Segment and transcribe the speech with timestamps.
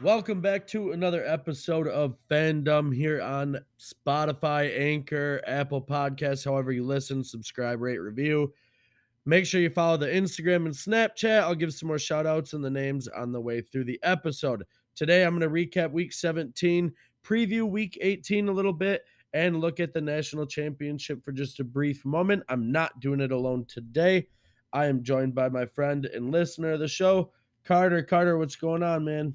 [0.00, 6.84] Welcome back to another episode of Fandom here on Spotify, Anchor, Apple Podcasts, however you
[6.84, 8.52] listen, subscribe, rate, review.
[9.26, 11.40] Make sure you follow the Instagram and Snapchat.
[11.40, 14.62] I'll give some more shout outs and the names on the way through the episode.
[14.94, 16.92] Today, I'm going to recap week 17,
[17.24, 19.02] preview week 18 a little bit,
[19.32, 22.44] and look at the national championship for just a brief moment.
[22.48, 24.28] I'm not doing it alone today.
[24.72, 27.32] I am joined by my friend and listener of the show,
[27.64, 28.04] Carter.
[28.04, 29.34] Carter, what's going on, man?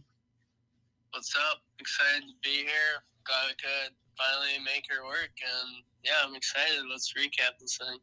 [1.13, 1.59] What's up?
[1.79, 3.03] Excited to be here.
[3.23, 6.85] Glad we could finally make her work, and yeah, I'm excited.
[6.89, 7.99] Let's recap this thing.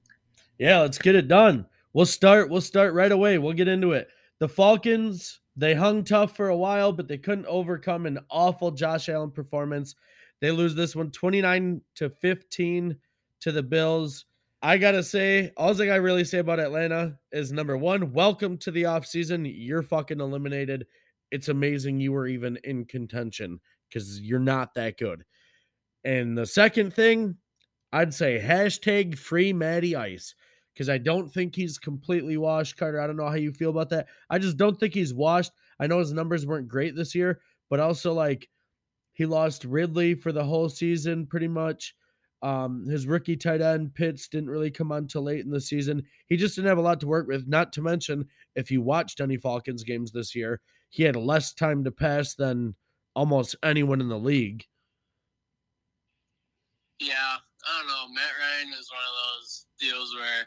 [0.58, 1.66] Yeah, let's get it done.
[1.92, 2.50] We'll start.
[2.50, 3.38] We'll start right away.
[3.38, 4.06] We'll get into it.
[4.38, 5.40] The Falcons.
[5.56, 9.96] They hung tough for a while, but they couldn't overcome an awful Josh Allen performance.
[10.40, 12.96] They lose this one 29 to 15
[13.40, 14.26] to the Bills.
[14.62, 18.70] I gotta say, all I gotta really say about Atlanta is number one, welcome to
[18.70, 19.52] the offseason.
[19.52, 20.86] You're fucking eliminated
[21.30, 25.24] it's amazing you were even in contention because you're not that good.
[26.04, 27.36] And the second thing,
[27.92, 30.34] I'd say hashtag free Matty Ice
[30.72, 32.76] because I don't think he's completely washed.
[32.76, 34.06] Carter, I don't know how you feel about that.
[34.30, 35.52] I just don't think he's washed.
[35.78, 38.48] I know his numbers weren't great this year, but also like
[39.12, 41.94] he lost Ridley for the whole season pretty much.
[42.42, 46.02] Um, his rookie tight end Pitts didn't really come on till late in the season.
[46.26, 47.46] He just didn't have a lot to work with.
[47.46, 51.84] Not to mention, if you watched any Falcons games this year, he had less time
[51.84, 52.74] to pass than
[53.14, 54.66] almost anyone in the league.
[57.00, 58.14] Yeah, I don't know.
[58.14, 60.46] Matt Ryan is one of those deals where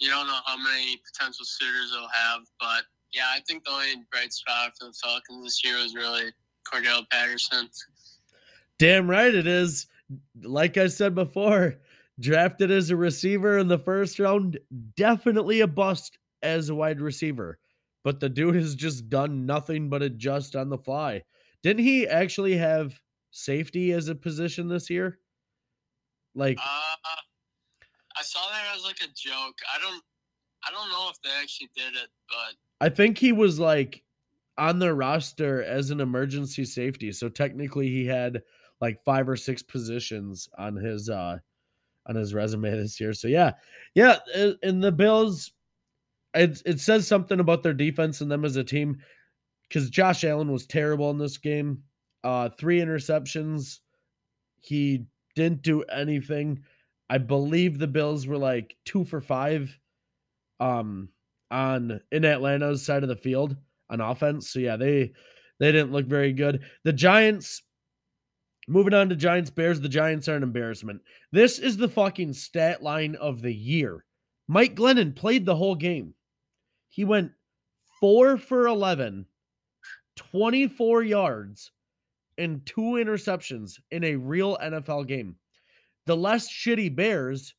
[0.00, 2.82] you don't know how many potential suitors he'll have, but
[3.14, 6.32] yeah, I think the only bright spot for the Falcons this year was really
[6.70, 7.68] Cordarrelle Patterson.
[8.78, 9.86] Damn right it is.
[10.42, 11.76] Like I said before,
[12.18, 14.58] drafted as a receiver in the first round,
[14.96, 17.58] definitely a bust as a wide receiver
[18.04, 21.22] but the dude has just done nothing but adjust on the fly.
[21.62, 25.18] Didn't he actually have safety as a position this year?
[26.34, 26.62] Like uh,
[28.16, 29.58] I saw that as like a joke.
[29.74, 30.02] I don't
[30.68, 34.02] I don't know if they actually did it, but I think he was like
[34.58, 37.10] on the roster as an emergency safety.
[37.10, 38.42] So technically he had
[38.80, 41.38] like five or six positions on his uh
[42.06, 43.14] on his resume this year.
[43.14, 43.52] So yeah.
[43.94, 45.53] Yeah, and the Bills
[46.34, 48.98] it, it says something about their defense and them as a team
[49.68, 51.82] because Josh Allen was terrible in this game.
[52.22, 53.78] Uh, three interceptions.
[54.60, 56.62] He didn't do anything.
[57.10, 59.78] I believe the Bills were like two for five
[60.60, 61.08] um
[61.50, 63.56] on in Atlanta's side of the field
[63.90, 64.50] on offense.
[64.50, 65.12] So yeah, they
[65.60, 66.62] they didn't look very good.
[66.84, 67.62] The Giants
[68.66, 71.02] moving on to Giants Bears, the Giants are an embarrassment.
[71.32, 74.04] This is the fucking stat line of the year.
[74.48, 76.14] Mike Glennon played the whole game.
[76.94, 77.32] He went
[77.98, 79.26] four for 11,
[80.14, 81.72] 24 yards,
[82.38, 85.34] and two interceptions in a real NFL game.
[86.06, 87.52] The less shitty Bears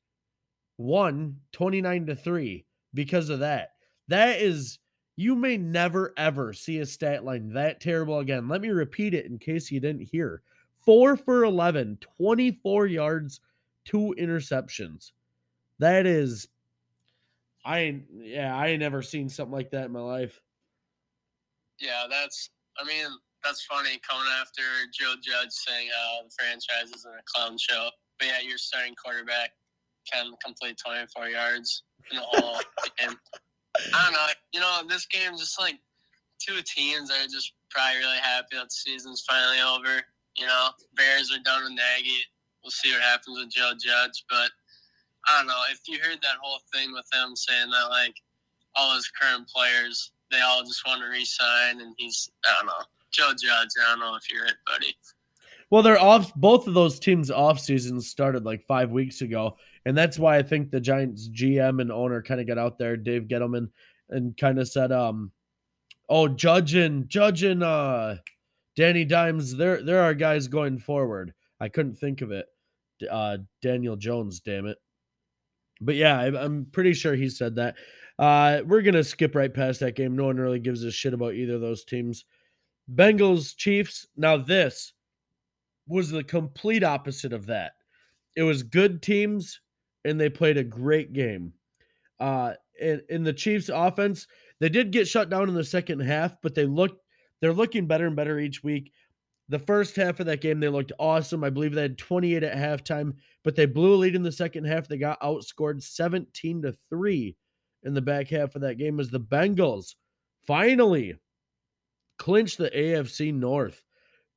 [0.78, 3.72] won 29 to 3 because of that.
[4.08, 4.80] That is,
[5.18, 8.48] you may never ever see a stat line that terrible again.
[8.48, 10.44] Let me repeat it in case you didn't hear.
[10.80, 13.42] Four for 11, 24 yards,
[13.84, 15.12] two interceptions.
[15.80, 16.48] That is
[17.66, 20.40] I ain't, yeah, I ain't never seen something like that in my life.
[21.80, 22.50] Yeah, that's.
[22.78, 23.08] I mean,
[23.44, 24.62] that's funny coming after
[24.94, 27.90] Joe Judge saying uh, the franchise is in a clown show.
[28.20, 29.52] But yeah, your starting quarterback
[30.12, 32.60] can complete 24 yards in the whole
[33.00, 33.18] game.
[33.94, 34.28] I don't know.
[34.54, 35.80] You know, this game just like
[36.40, 40.02] two teams are just probably really happy that the season's finally over.
[40.36, 42.24] You know, Bears are done with Nagy.
[42.64, 44.50] We'll see what happens with Joe Judge, but
[45.28, 48.16] I don't know if you heard that whole thing with him saying that like
[48.76, 52.86] all his current players they all just want to resign, and he's I don't know
[53.12, 53.70] Joe Judge.
[53.84, 54.96] I don't know if you're it, buddy.
[55.70, 56.34] Well, they're off.
[56.36, 60.44] Both of those teams' off seasons started like five weeks ago, and that's why I
[60.44, 63.70] think the Giants GM and owner kind of got out there, Dave Gettleman,
[64.10, 65.32] and kind of said, um,
[66.10, 68.18] "Oh, judging, judging, uh,
[68.76, 72.48] Danny Dimes, there, there are guys going forward." I couldn't think of it.
[73.10, 74.78] Uh, Daniel Jones, damn it.
[75.82, 77.76] But yeah, I'm pretty sure he said that.
[78.18, 80.16] Uh, we're gonna skip right past that game.
[80.16, 82.26] No one really gives a shit about either of those teams.
[82.94, 84.08] Bengals, Chiefs.
[84.16, 84.94] Now this
[85.88, 87.74] was the complete opposite of that.
[88.36, 89.60] It was good teams,
[90.04, 91.54] and they played a great game.
[92.20, 94.28] Uh, in, in the Chiefs' offense,
[94.60, 97.02] they did get shut down in the second half, but they looked
[97.42, 98.92] they're looking better and better each week.
[99.50, 101.44] The first half of that game, they looked awesome.
[101.44, 103.14] I believe they had 28 at halftime,
[103.44, 104.88] but they blew a lead in the second half.
[104.88, 107.36] They got outscored 17 to 3
[107.84, 109.94] in the back half of that game as the Bengals
[110.48, 111.16] finally
[112.18, 113.84] clinch the AFC North.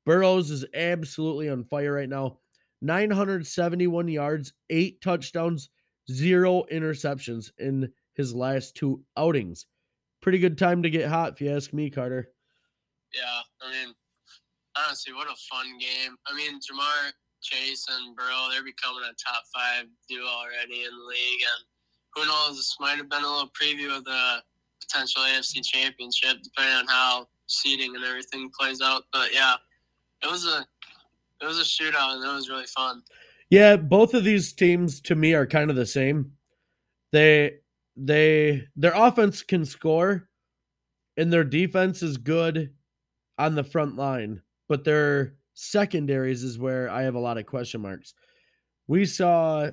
[0.05, 2.39] Burrow's is absolutely on fire right now.
[2.83, 5.71] 971 yards, eight touchdowns,
[6.11, 9.67] zero interceptions in his last two outings.
[10.21, 12.29] Pretty good time to get hot, if you ask me, Carter.
[13.15, 13.95] Yeah, I mean,
[14.85, 16.17] honestly, what a fun game.
[16.27, 21.07] I mean, Ja'Marr Chase and Burrow, they're becoming a top five duo already in the
[21.07, 21.43] league.
[21.43, 21.65] And
[22.15, 24.43] who knows, this might have been a little preview of the
[24.81, 29.05] potential AFC championship, depending on how seeding and everything plays out.
[29.13, 29.55] But yeah,
[30.23, 30.67] it was a
[31.41, 33.03] it was a shootout and it was really fun.
[33.51, 36.33] Yeah, both of these teams to me are kind of the same.
[37.13, 37.59] They
[37.97, 40.29] they their offense can score
[41.17, 42.73] and their defense is good
[43.39, 47.81] on the front line, but their secondaries is where I have a lot of question
[47.81, 48.15] marks.
[48.87, 49.71] We saw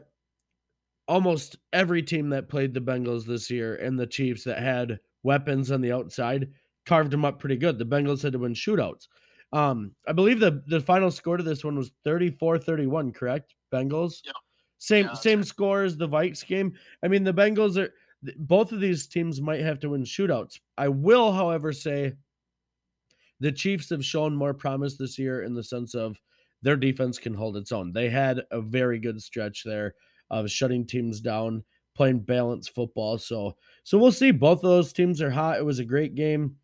[1.07, 5.71] almost every team that played the Bengals this year and the Chiefs that had weapons
[5.71, 6.51] on the outside
[6.85, 7.77] carved them up pretty good.
[7.77, 9.07] The Bengals had to win shootouts.
[9.53, 13.55] Um, I believe the the final score to this one was 34-31, correct?
[13.71, 14.21] Bengals.
[14.25, 14.31] Yeah.
[14.79, 15.47] Same Yeah, same right.
[15.47, 16.73] score as the Vikes game.
[17.03, 17.93] I mean, the Bengals are
[18.37, 20.59] both of these teams might have to win shootouts.
[20.77, 22.13] I will, however, say
[23.45, 26.19] the Chiefs have shown more promise this year in the sense of
[26.63, 27.93] their defense can hold its own.
[27.93, 29.93] They had a very good stretch there
[30.31, 31.63] of shutting teams down,
[31.95, 33.19] playing balanced football.
[33.19, 34.31] So so we'll see.
[34.31, 35.59] Both of those teams are hot.
[35.59, 36.55] It was a great game.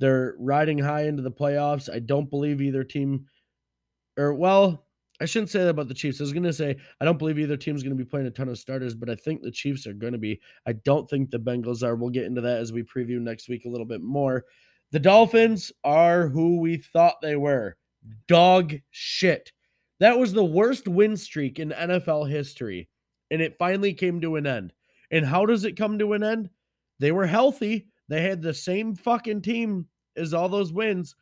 [0.00, 1.94] They're riding high into the playoffs.
[1.94, 3.26] I don't believe either team
[4.16, 4.86] or well,
[5.20, 6.22] I shouldn't say that about the Chiefs.
[6.22, 8.30] I was going to say I don't believe either team's going to be playing a
[8.30, 10.40] ton of starters, but I think the Chiefs are going to be.
[10.66, 11.96] I don't think the Bengals are.
[11.96, 14.46] We'll get into that as we preview next week a little bit more.
[14.94, 17.76] The Dolphins are who we thought they were.
[18.28, 19.50] Dog shit.
[19.98, 22.88] That was the worst win streak in NFL history,
[23.32, 24.72] and it finally came to an end.
[25.10, 26.48] And how does it come to an end?
[27.00, 27.88] They were healthy.
[28.08, 31.16] They had the same fucking team as all those wins,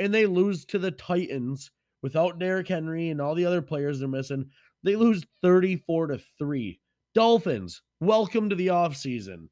[0.00, 1.70] and they lose to the Titans
[2.02, 4.50] without Derrick Henry and all the other players they're missing.
[4.82, 6.80] They lose 34 to 3.
[7.14, 9.46] Dolphins, welcome to the offseason.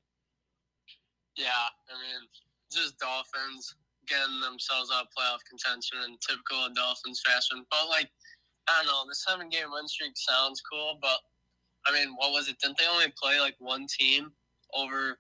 [1.37, 1.47] Yeah,
[1.89, 2.29] I mean,
[2.73, 3.75] just Dolphins
[4.07, 7.65] getting themselves out of playoff contention in typical Dolphins fashion.
[7.71, 8.11] But like,
[8.69, 11.19] I don't know, the seven game win streak sounds cool, but
[11.87, 12.59] I mean, what was it?
[12.59, 14.33] Didn't they only play like one team
[14.75, 15.19] over?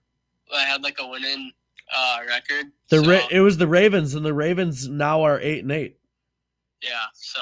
[0.55, 1.53] I had like a winning
[1.97, 2.67] uh, record.
[2.89, 5.99] The so, Ra- it was the Ravens, and the Ravens now are eight and eight.
[6.83, 7.41] yeah, so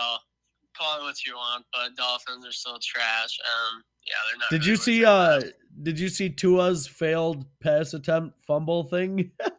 [0.76, 3.38] call it what you want, but Dolphins are still trash.
[3.40, 4.50] Um, yeah, they're not.
[4.50, 5.04] Did really you see?
[5.04, 5.50] Uh, time.
[5.82, 9.30] did you see Tua's failed pass attempt fumble thing?
[9.40, 9.50] Uh,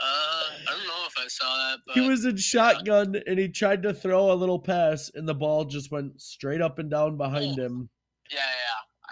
[0.00, 3.82] I don't know if I saw that, but he was in shotgun and he tried
[3.82, 7.58] to throw a little pass, and the ball just went straight up and down behind
[7.58, 7.88] Oh, him,
[8.30, 8.38] yeah,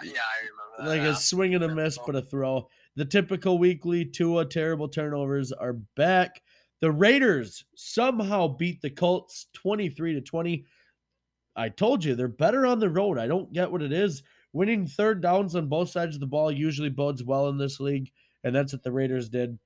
[0.03, 0.19] yeah, yeah.
[0.21, 0.87] I remember that.
[0.87, 1.13] like yeah.
[1.13, 2.69] a swing and a miss, but a throw.
[2.95, 6.41] The typical weekly Tua terrible turnovers are back.
[6.79, 10.65] The Raiders somehow beat the Colts 23 to 20.
[11.57, 13.17] I told you they're better on the road.
[13.17, 14.21] I don't get what it is.
[14.53, 18.11] Winning third downs on both sides of the ball usually bodes well in this league,
[18.43, 19.57] and that's what the Raiders did.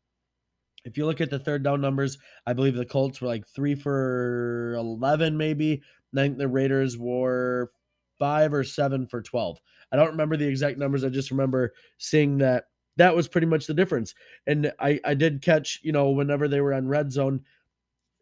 [0.86, 2.18] If you look at the third down numbers,
[2.48, 5.82] I believe the Colts were like three for 11, maybe.
[6.14, 7.72] I think the Raiders were
[8.18, 9.60] five or seven for 12.
[9.92, 11.04] I don't remember the exact numbers.
[11.04, 12.66] I just remember seeing that
[12.98, 14.16] that was pretty much the difference.
[14.48, 17.42] And I, I did catch, you know, whenever they were on red zone,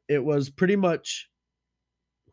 [0.07, 1.29] it was pretty much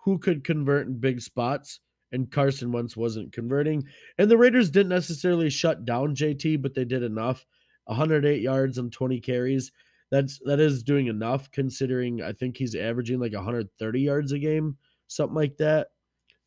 [0.07, 1.81] who could convert in big spots.
[2.13, 3.85] And Carson Wentz wasn't converting.
[4.17, 7.45] And the Raiders didn't necessarily shut down JT, but they did enough.
[7.87, 9.73] 108 yards and 20 carries.
[10.13, 14.77] That's that is doing enough considering I think he's averaging like 130 yards a game,
[15.09, 15.89] something like that.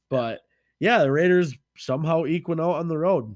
[0.10, 0.40] But
[0.80, 3.36] yeah, the Raiders somehow equal out on the road.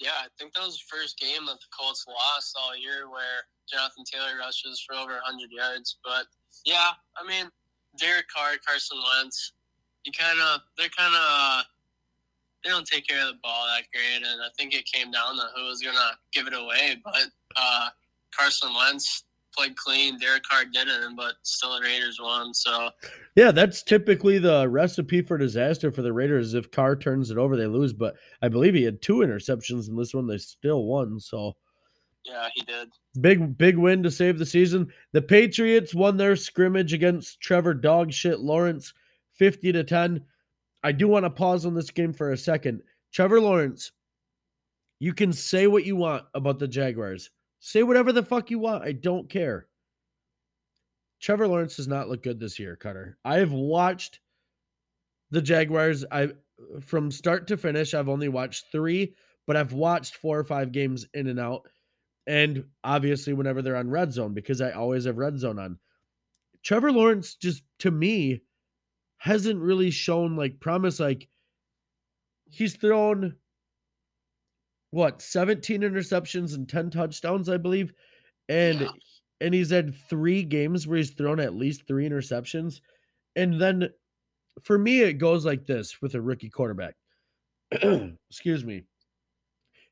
[0.00, 3.46] Yeah, I think that was the first game that the Colts lost all year where
[3.70, 5.98] Jonathan Taylor rushes for over 100 yards.
[6.04, 6.26] But
[6.66, 7.48] yeah, I mean,
[7.98, 9.52] Derek Carr, Carson Wentz,
[10.04, 11.64] you kind of, they're kind of,
[12.62, 14.26] they don't take care of the ball that great.
[14.26, 16.96] And I think it came down to who was going to give it away.
[17.04, 17.88] But uh,
[18.36, 19.24] Carson Wentz
[19.54, 20.18] played clean.
[20.18, 22.52] Derek Carr didn't, but still the Raiders won.
[22.54, 22.90] So
[23.36, 26.54] Yeah, that's typically the recipe for disaster for the Raiders.
[26.54, 27.92] If Carr turns it over, they lose.
[27.92, 30.26] But I believe he had two interceptions in this one.
[30.26, 31.20] They still won.
[31.20, 31.54] So
[32.24, 32.88] yeah, he did.
[33.20, 34.92] Big, big win to save the season.
[35.12, 38.92] The Patriots won their scrimmage against Trevor Dogshit Lawrence
[39.34, 40.24] 50 to 10.
[40.82, 42.82] I do want to pause on this game for a second.
[43.12, 43.92] Trevor Lawrence,
[44.98, 47.30] you can say what you want about the Jaguars.
[47.60, 48.84] Say whatever the fuck you want.
[48.84, 49.68] I don't care.
[51.20, 53.16] Trevor Lawrence does not look good this year, Carter.
[53.24, 54.20] I have watched
[55.30, 56.04] the Jaguars.
[56.10, 56.32] I
[56.82, 57.94] from start to finish.
[57.94, 59.14] I've only watched three,
[59.46, 61.66] but I've watched four or five games in and out.
[62.26, 65.78] And obviously, whenever they're on red zone, because I always have red zone on,
[66.62, 68.42] Trevor Lawrence just to me
[69.18, 70.98] hasn't really shown like promise.
[70.98, 71.28] Like
[72.46, 73.36] he's thrown
[74.90, 77.92] what 17 interceptions and 10 touchdowns, I believe.
[78.48, 78.88] And yeah.
[79.40, 82.80] and he's had three games where he's thrown at least three interceptions.
[83.36, 83.90] And then
[84.62, 86.94] for me, it goes like this with a rookie quarterback.
[88.30, 88.84] Excuse me.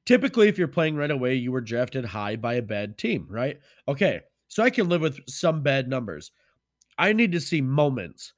[0.04, 3.60] Typically, if you're playing right away, you were drafted high by a bad team, right?
[3.86, 6.32] Okay, so I can live with some bad numbers.
[6.98, 8.34] I need to see moments.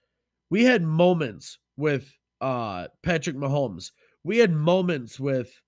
[0.51, 3.93] We had moments with uh Patrick Mahomes.
[4.25, 5.61] We had moments with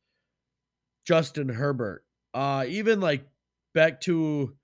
[1.04, 2.04] Justin Herbert.
[2.34, 3.26] Uh even like
[3.72, 4.56] back to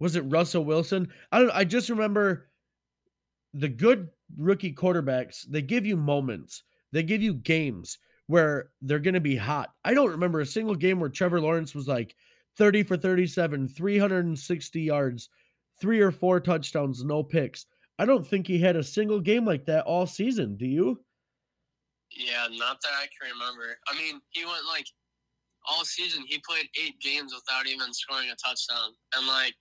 [0.00, 1.08] was it Russell Wilson?
[1.32, 2.48] I don't I just remember
[3.54, 6.62] the good rookie quarterbacks, they give you moments.
[6.92, 7.98] They give you games
[8.28, 9.70] where they're going to be hot.
[9.84, 12.14] I don't remember a single game where Trevor Lawrence was like
[12.56, 15.28] 30 for 37, 360 yards,
[15.80, 17.66] three or four touchdowns, no picks.
[17.98, 20.56] I don't think he had a single game like that all season.
[20.56, 21.02] Do you?
[22.10, 23.76] Yeah, not that I can remember.
[23.88, 24.86] I mean, he went like
[25.68, 26.24] all season.
[26.26, 29.54] He played eight games without even scoring a touchdown, and like,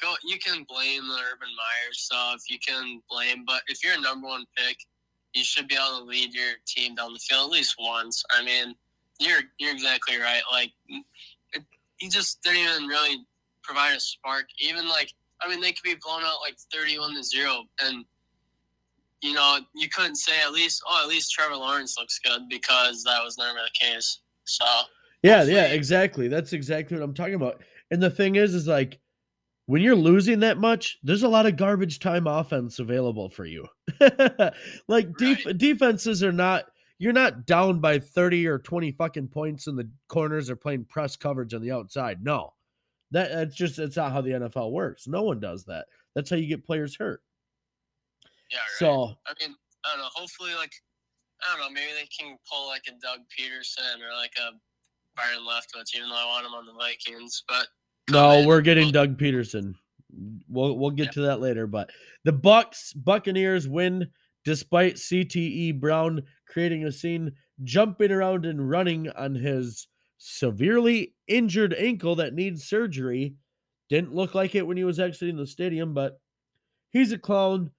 [0.00, 0.14] go.
[0.24, 2.42] You can blame the Urban Meyer stuff.
[2.48, 4.76] You can blame, but if you're a number one pick,
[5.34, 8.22] you should be able to lead your team down the field at least once.
[8.30, 8.74] I mean,
[9.20, 10.42] you're you're exactly right.
[10.50, 10.72] Like,
[11.52, 11.62] it,
[11.98, 13.24] he just didn't even really
[13.62, 14.46] provide a spark.
[14.60, 15.12] Even like
[15.44, 17.64] I mean, they could be blown out like 31 to 0.
[17.84, 18.04] And,
[19.22, 23.02] you know, you couldn't say at least, oh, at least Trevor Lawrence looks good because
[23.04, 24.20] that was never the case.
[24.44, 24.64] So,
[25.22, 26.28] yeah, yeah, exactly.
[26.28, 27.62] That's exactly what I'm talking about.
[27.90, 28.98] And the thing is, is like,
[29.66, 33.66] when you're losing that much, there's a lot of garbage time offense available for you.
[34.88, 35.58] like def- right.
[35.58, 36.64] defenses are not
[36.98, 41.16] you're not down by 30 or 20 fucking points and the corners are playing press
[41.16, 42.22] coverage on the outside.
[42.22, 42.52] No.
[43.10, 45.06] That that's just that's not how the NFL works.
[45.06, 45.86] No one does that.
[46.14, 47.22] That's how you get players hurt.
[48.50, 48.58] Yeah.
[48.58, 48.78] Right.
[48.78, 49.54] So I mean,
[49.84, 50.08] I don't know.
[50.14, 50.72] Hopefully, like
[51.42, 54.56] I don't know, maybe they can pull like a Doug Pederson or like a
[55.16, 57.44] Byron Leftwich, even though I want him on the Vikings.
[57.46, 57.66] But
[58.10, 59.74] no, we're getting Doug Pederson.
[60.48, 61.66] We'll we'll get to that later.
[61.66, 61.90] But
[62.24, 64.08] the Bucks Buccaneers win
[64.44, 67.32] despite CTE Brown creating a scene,
[67.62, 73.34] jumping around and running on his severely injured ankle that needs surgery.
[73.88, 76.18] Didn't look like it when he was exiting the stadium, but
[76.90, 77.70] he's a clown.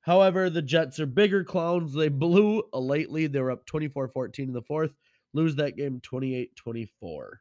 [0.00, 1.92] However, the Jets are bigger clowns.
[1.92, 3.32] They blew a late lead.
[3.32, 4.92] They were up 24 14 in the fourth,
[5.32, 7.40] lose that game 28 24.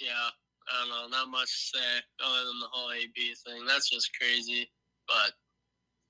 [0.00, 0.28] Yeah,
[0.68, 1.16] I don't know.
[1.16, 1.84] Not much to say
[2.24, 3.66] other than the whole AB thing.
[3.66, 4.70] That's just crazy.
[5.08, 5.32] But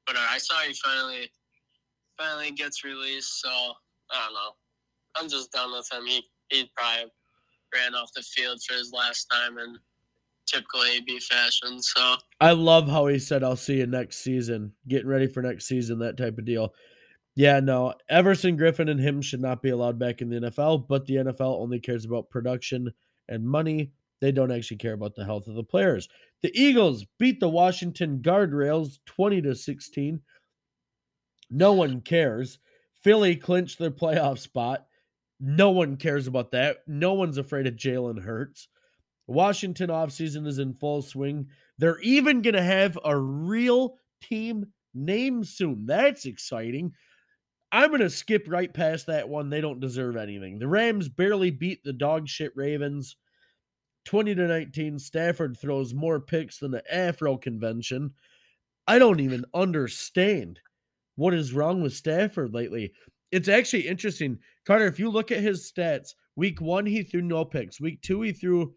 [0.07, 1.31] but I saw he finally
[2.19, 4.53] finally gets released, so I don't know.
[5.17, 6.07] I'm just done with him.
[6.07, 7.11] He he probably
[7.75, 9.77] ran off the field for his last time in
[10.47, 11.83] typical AB fashion.
[11.83, 15.67] So I love how he said, "I'll see you next season." Getting ready for next
[15.67, 16.73] season, that type of deal.
[17.35, 21.05] Yeah, no, Everson Griffen and him should not be allowed back in the NFL, but
[21.05, 22.93] the NFL only cares about production
[23.29, 23.93] and money.
[24.21, 26.09] They don't actually care about the health of the players.
[26.43, 30.21] The Eagles beat the Washington Guardrails 20 to 16.
[31.51, 32.59] No one cares.
[33.03, 34.87] Philly clinched their playoff spot.
[35.39, 36.79] No one cares about that.
[36.87, 38.69] No one's afraid of Jalen Hurts.
[39.27, 41.49] Washington offseason is in full swing.
[41.79, 45.85] They're even going to have a real team name soon.
[45.87, 46.93] That's exciting.
[47.77, 49.51] I'm going to skip right past that one.
[49.51, 50.59] They don't deserve anything.
[50.59, 53.17] The Rams barely beat the dog shit Ravens
[54.07, 54.99] 20 to 19.
[54.99, 58.15] Stafford throws more picks than the Afro convention.
[58.87, 60.59] I don't even understand
[61.17, 62.95] what is wrong with Stafford lately.
[63.31, 64.39] It's actually interesting.
[64.65, 67.79] Carter, if you look at his stats, week one, he threw no picks.
[67.79, 68.73] Week two, he threw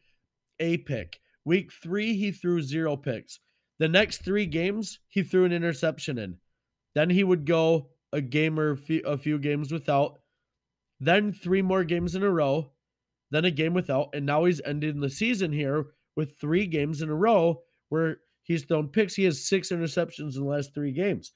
[0.60, 1.22] a pick.
[1.46, 3.39] Week three, he threw zero picks.
[3.77, 6.36] The next three games, he threw an interception in.
[6.96, 10.20] Then he would go a game or a few games without.
[11.00, 12.72] Then three more games in a row.
[13.32, 14.10] Then a game without.
[14.13, 15.86] And now he's ending the season here
[16.16, 19.16] with three games in a row where he's thrown picks.
[19.16, 21.34] He has six interceptions in the last three games.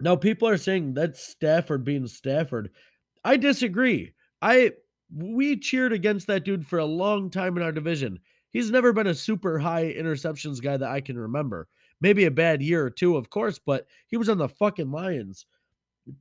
[0.00, 2.70] Now, people are saying that's Stafford being Stafford.
[3.24, 4.14] I disagree.
[4.42, 4.72] I
[5.14, 8.18] we cheered against that dude for a long time in our division.
[8.52, 11.68] He's never been a super high interceptions guy that I can remember.
[12.00, 15.46] Maybe a bad year or two, of course, but he was on the fucking Lions.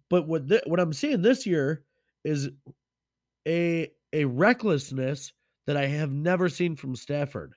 [0.10, 1.84] But what th- what I'm seeing this year
[2.24, 2.50] is
[3.48, 5.34] a a recklessness
[5.68, 7.56] that I have never seen from Stafford.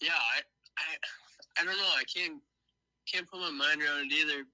[0.00, 0.40] Yeah, I
[0.78, 1.92] I, I don't know.
[1.98, 2.40] I can't
[3.10, 4.44] can't put my mind around it either.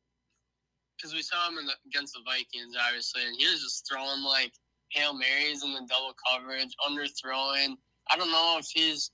[0.97, 4.53] Because we saw him the, against the Vikings, obviously, and he was just throwing like
[4.91, 7.77] hail marys in the double coverage, underthrowing.
[8.11, 9.13] I don't know if he's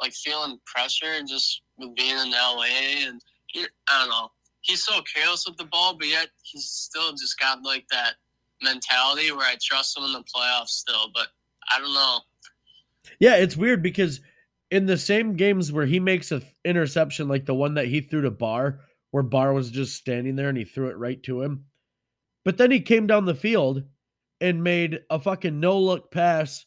[0.00, 4.30] like feeling pressure just with being in LA and he, I don't know.
[4.66, 8.14] He's so careless with the ball, but yet he's still just got like that
[8.62, 11.10] mentality where I trust him in the playoffs still.
[11.14, 11.28] But
[11.72, 12.18] I don't know.
[13.20, 14.20] Yeah, it's weird because
[14.70, 18.22] in the same games where he makes an interception like the one that he threw
[18.22, 18.80] to Barr,
[19.12, 21.64] where Barr was just standing there and he threw it right to him.
[22.44, 23.84] But then he came down the field
[24.40, 26.66] and made a fucking no look pass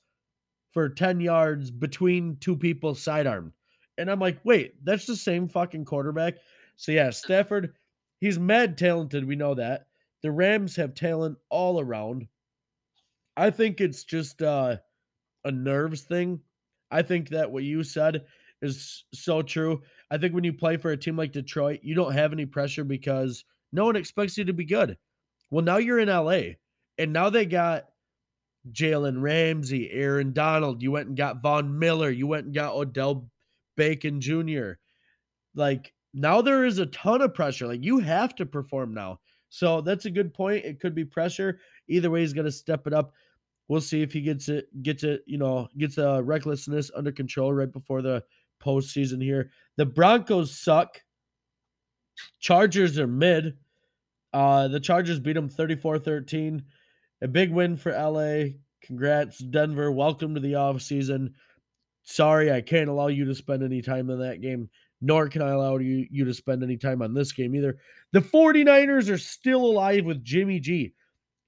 [0.71, 3.53] for 10 yards between two people sidearm.
[3.97, 6.35] And I'm like, wait, that's the same fucking quarterback.
[6.77, 7.73] So yeah, Stafford,
[8.19, 9.25] he's mad talented.
[9.25, 9.87] We know that.
[10.21, 12.27] The Rams have talent all around.
[13.37, 14.77] I think it's just uh,
[15.45, 16.41] a nerves thing.
[16.91, 18.25] I think that what you said
[18.61, 19.81] is so true.
[20.11, 22.83] I think when you play for a team like Detroit, you don't have any pressure
[22.83, 24.97] because no one expects you to be good.
[25.51, 26.55] Well, now you're in LA,
[26.97, 27.85] and now they got
[28.71, 30.81] Jalen Ramsey, Aaron Donald.
[30.81, 32.09] You went and got Von Miller.
[32.09, 33.29] You went and got Odell
[33.77, 34.79] Beckham Jr.
[35.55, 37.67] Like now there is a ton of pressure.
[37.67, 39.19] Like you have to perform now.
[39.49, 40.65] So that's a good point.
[40.65, 41.59] It could be pressure.
[41.87, 43.13] Either way, he's to step it up.
[43.67, 47.53] We'll see if he gets it, gets it, you know, gets the recklessness under control
[47.53, 48.23] right before the
[48.63, 49.51] postseason here.
[49.77, 51.01] The Broncos suck.
[52.39, 53.57] Chargers are mid.
[54.33, 56.63] Uh, the Chargers beat them 34 13.
[57.21, 58.55] A big win for LA.
[58.81, 59.91] Congrats, Denver.
[59.91, 61.33] Welcome to the off season.
[62.03, 64.69] Sorry, I can't allow you to spend any time in that game,
[65.01, 67.77] nor can I allow you, you to spend any time on this game either.
[68.11, 70.93] The 49ers are still alive with Jimmy G.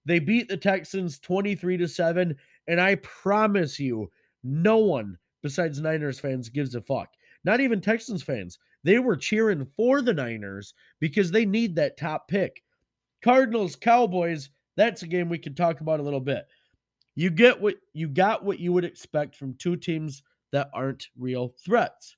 [0.05, 2.35] They beat the Texans 23 to 7,
[2.67, 4.11] and I promise you,
[4.43, 7.09] no one besides Niners fans gives a fuck.
[7.43, 8.59] Not even Texans fans.
[8.83, 12.63] They were cheering for the Niners because they need that top pick.
[13.23, 16.45] Cardinals, Cowboys, that's a game we can talk about a little bit.
[17.15, 21.53] You get what you got what you would expect from two teams that aren't real
[21.63, 22.15] threats.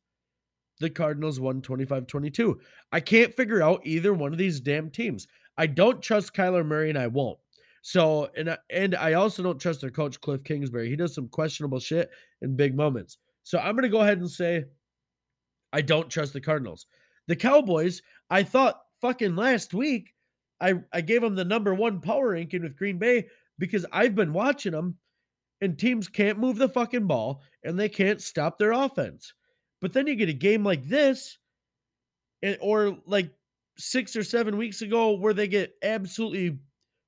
[0.79, 2.55] The Cardinals won 25-22.
[2.91, 5.27] I can't figure out either one of these damn teams.
[5.57, 7.37] I don't trust Kyler Murray and I won't.
[7.83, 10.89] So and and I also don't trust their coach Cliff Kingsbury.
[10.89, 12.09] He does some questionable shit
[12.41, 13.17] in big moments.
[13.43, 14.63] So I'm going to go ahead and say
[15.73, 16.85] I don't trust the Cardinals.
[17.27, 20.13] The Cowboys, I thought fucking last week
[20.61, 23.27] I, I gave them the number one power ranking with Green Bay
[23.59, 24.97] because I've been watching them
[25.59, 29.33] and teams can't move the fucking ball and they can't stop their offense.
[29.83, 31.37] But then you get a game like this,
[32.61, 33.29] or like
[33.77, 36.57] six or seven weeks ago where they get absolutely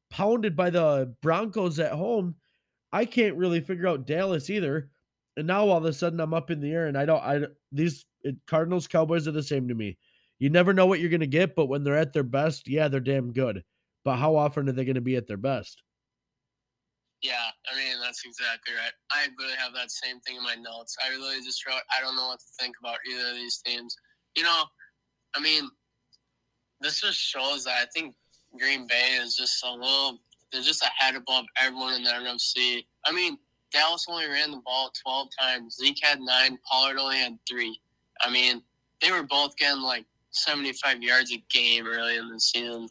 [0.10, 2.36] pounded by the Broncos at home.
[2.92, 4.90] I can't really figure out Dallas either.
[5.38, 7.46] And now all of a sudden I'm up in the air and I don't I
[7.72, 9.98] these uh, Cardinals Cowboys are the same to me.
[10.40, 12.90] You never know what you're going to get, but when they're at their best, yeah,
[12.90, 13.64] they're damn good.
[14.04, 15.82] But how often are they going to be at their best?
[17.22, 18.92] Yeah, I mean that's exactly right.
[19.12, 20.96] I really have that same thing in my notes.
[21.04, 21.82] I really just wrote.
[21.98, 23.96] I don't know what to think about either of these teams.
[24.36, 24.64] You know,
[25.36, 25.70] I mean,
[26.82, 28.16] this just shows that I think
[28.60, 30.20] Green Bay is just a little.
[30.52, 32.86] They're just ahead above everyone in the NFC.
[33.06, 33.38] I mean,
[33.72, 35.78] Dallas only ran the ball twelve times.
[35.78, 36.60] Zeke had nine.
[36.70, 37.80] Pollard only had three.
[38.22, 38.62] I mean,
[39.02, 42.88] they were both getting like 75 yards a game early in the season.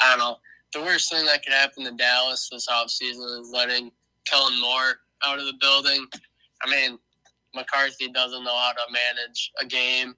[0.00, 0.36] I don't know.
[0.72, 3.90] The worst thing that could happen to Dallas this offseason is letting
[4.26, 6.06] Kellen Moore out of the building.
[6.62, 6.98] I mean,
[7.54, 10.14] McCarthy doesn't know how to manage a game,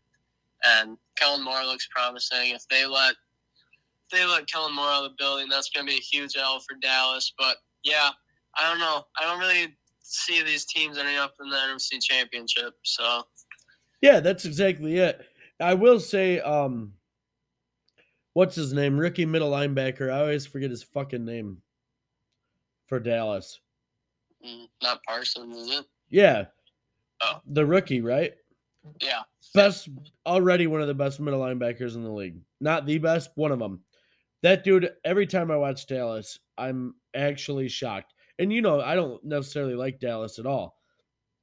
[0.65, 2.51] and Kellen Moore looks promising.
[2.51, 5.91] If they let if they let Kellen Moore out of the building, that's going to
[5.93, 7.33] be a huge L for Dallas.
[7.39, 8.11] But yeah,
[8.57, 9.05] I don't know.
[9.19, 12.75] I don't really see these teams ending up in the NFC Championship.
[12.83, 13.23] So
[14.03, 15.21] yeah, that's exactly it.
[15.61, 16.93] I will say, um,
[18.35, 18.99] what's his name?
[18.99, 20.13] Rookie middle linebacker.
[20.13, 21.59] I always forget his fucking name
[22.87, 23.61] for Dallas.
[24.47, 25.87] Mm, not Parsons, is it?
[26.11, 26.47] Yeah.
[27.23, 27.41] Oh.
[27.47, 28.33] The rookie, right?
[29.01, 29.23] Yeah.
[29.55, 29.89] Best,
[30.27, 32.41] already one of the best middle linebackers in the league.
[32.61, 33.81] Not the best, one of them.
[34.43, 38.15] That dude, every time I watch Dallas, I'm actually shocked.
[38.39, 40.77] And you know, I don't necessarily like Dallas at all.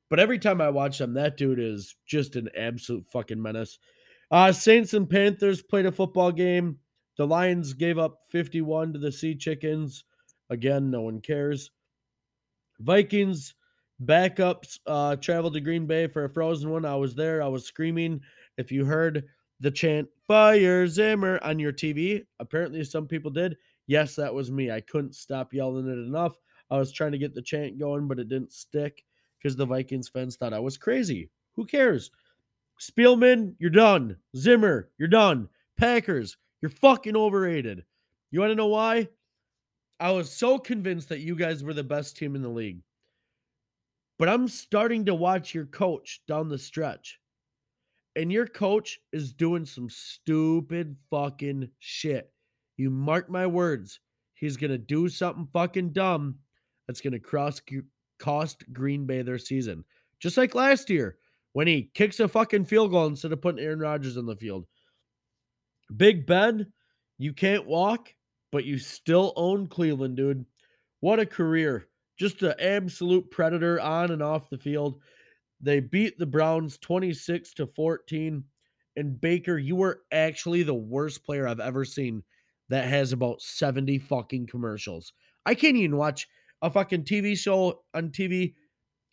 [0.09, 3.77] But every time I watch them, that dude is just an absolute fucking menace.
[4.31, 6.77] Uh, Saints and Panthers played a football game.
[7.17, 10.03] The Lions gave up 51 to the Sea Chickens.
[10.49, 11.71] Again, no one cares.
[12.79, 13.55] Vikings
[14.03, 16.85] backups uh, traveled to Green Bay for a frozen one.
[16.85, 17.41] I was there.
[17.41, 18.21] I was screaming.
[18.57, 19.25] If you heard
[19.59, 23.57] the chant "Fire Zimmer" on your TV, apparently some people did.
[23.87, 24.71] Yes, that was me.
[24.71, 26.37] I couldn't stop yelling it enough.
[26.69, 29.03] I was trying to get the chant going, but it didn't stick
[29.37, 31.29] because the Vikings fans thought I was crazy.
[31.55, 32.11] Who cares?
[32.79, 34.17] Spielman, you're done.
[34.35, 35.49] Zimmer, you're done.
[35.77, 37.85] Packers, you're fucking overrated.
[38.31, 39.09] You want to know why?
[39.99, 42.81] I was so convinced that you guys were the best team in the league.
[44.17, 47.19] But I'm starting to watch your coach down the stretch.
[48.15, 52.33] and your coach is doing some stupid fucking shit.
[52.77, 53.99] You mark my words.
[54.33, 56.39] He's going to do something fucking dumb
[56.87, 57.83] that's going to
[58.19, 59.85] cost Green Bay their season.
[60.19, 61.18] Just like last year
[61.53, 64.65] when he kicks a fucking field goal instead of putting Aaron Rodgers on the field.
[65.95, 66.71] Big Ben,
[67.17, 68.13] you can't walk,
[68.51, 70.45] but you still own Cleveland, dude.
[70.99, 71.87] What a career.
[72.17, 75.01] Just an absolute predator on and off the field.
[75.61, 78.43] They beat the Browns 26 to 14.
[78.95, 82.23] And Baker, you were actually the worst player I've ever seen
[82.69, 85.13] that has about 70 fucking commercials.
[85.45, 86.27] I can't even watch
[86.61, 88.53] a fucking TV show on TV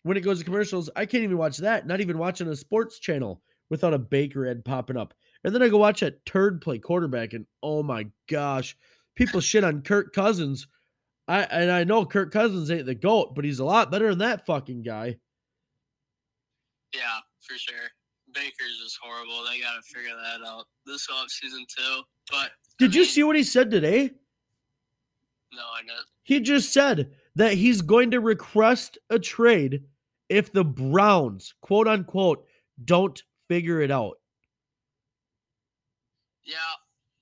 [0.06, 0.88] when it goes to commercials.
[0.94, 4.64] I can't even watch that, not even watching a sports channel without a Baker ad
[4.64, 5.12] popping up.
[5.42, 8.76] And then I go watch that turd play quarterback, and oh my gosh,
[9.16, 10.68] people shit on Kirk Cousins.
[11.26, 14.20] I and I know Kirk Cousins ain't the GOAT, but he's a lot better than
[14.20, 15.16] that fucking guy.
[16.94, 17.90] Yeah, for sure.
[18.32, 19.44] Baker's just horrible.
[19.50, 22.02] They gotta figure that out this off season too.
[22.30, 24.12] But did I mean, you see what he said today?
[25.52, 26.06] No, I didn't.
[26.22, 29.82] He just said that he's going to request a trade
[30.28, 32.44] if the Browns, quote unquote,
[32.84, 34.18] don't figure it out.
[36.44, 36.56] Yeah,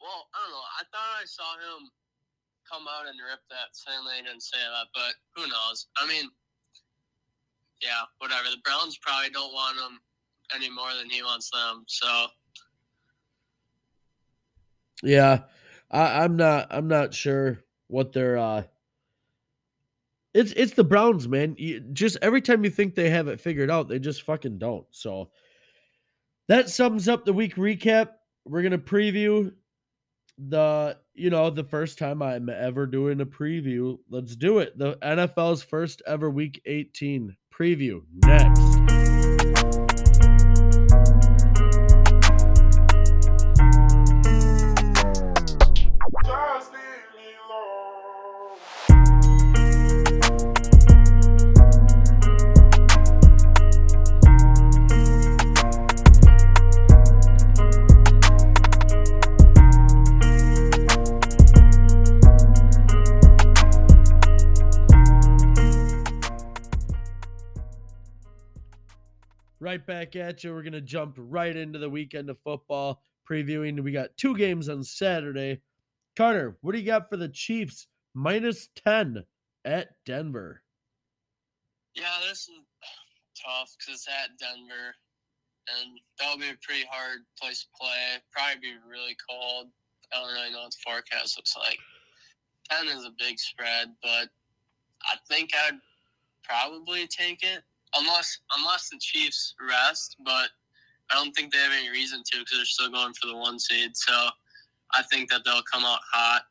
[0.01, 0.67] well, I don't know.
[0.79, 1.90] I thought I saw him
[2.71, 5.87] come out and rip that saying they didn't say that, but who knows?
[5.97, 6.29] I mean,
[7.83, 8.51] yeah, whatever.
[8.51, 10.01] The Browns probably don't want him
[10.55, 11.85] any more than he wants them.
[11.87, 12.27] So
[15.03, 15.40] yeah,
[15.90, 16.69] I, I'm not.
[16.71, 18.38] I'm not sure what they're.
[18.38, 18.64] uh
[20.35, 21.55] It's it's the Browns, man.
[21.57, 24.87] You, just every time you think they have it figured out, they just fucking don't.
[24.90, 25.31] So
[26.49, 28.09] that sums up the week recap.
[28.44, 29.53] We're gonna preview
[30.37, 33.99] the you know the first time I'm ever doing a preview.
[34.11, 34.77] Let's do it.
[34.77, 39.84] The NFL's first ever Week 18 preview next.
[69.88, 70.53] Right back at you.
[70.53, 73.83] We're going to jump right into the weekend of football previewing.
[73.83, 75.61] We got two games on Saturday.
[76.16, 77.87] Carter, what do you got for the Chiefs?
[78.14, 79.25] Minus 10
[79.64, 80.62] at Denver.
[81.94, 82.61] Yeah, this is
[83.44, 84.94] tough because it's at Denver.
[85.66, 88.20] And that'll be a pretty hard place to play.
[88.33, 89.68] Probably be really cold.
[90.12, 91.79] I don't really know what the forecast looks like.
[92.70, 94.29] 10 is a big spread, but
[95.03, 95.79] I think I'd
[96.44, 97.62] probably take it
[97.96, 100.50] unless unless the Chiefs rest, but
[101.11, 103.59] I don't think they have any reason to because they're still going for the one
[103.59, 103.96] seed.
[103.96, 104.28] So
[104.94, 106.42] I think that they'll come out hot.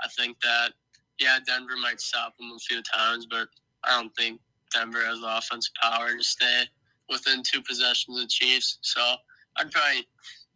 [0.00, 0.72] I think that
[1.18, 3.48] yeah, Denver might stop them a few times, but
[3.84, 4.40] I don't think
[4.72, 6.64] Denver has the offensive power to stay
[7.08, 8.78] within two possessions of the Chiefs.
[8.80, 9.00] So
[9.56, 10.06] I'd probably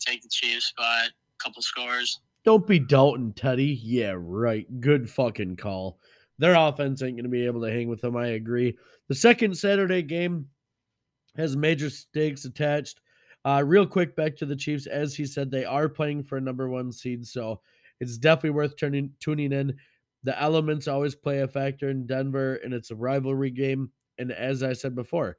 [0.00, 2.20] take the Chiefs by a couple scores.
[2.44, 3.78] Don't be Dalton, Teddy.
[3.82, 4.66] Yeah, right.
[4.80, 5.98] Good fucking call.
[6.38, 8.16] Their offense ain't going to be able to hang with them.
[8.16, 8.76] I agree.
[9.08, 10.48] The second Saturday game
[11.36, 13.00] has major stakes attached.
[13.44, 14.86] Uh, real quick, back to the Chiefs.
[14.86, 17.60] As he said, they are playing for a number one seed, so
[18.00, 19.76] it's definitely worth turning tuning in.
[20.24, 23.92] The elements always play a factor in Denver, and it's a rivalry game.
[24.18, 25.36] And as I said before,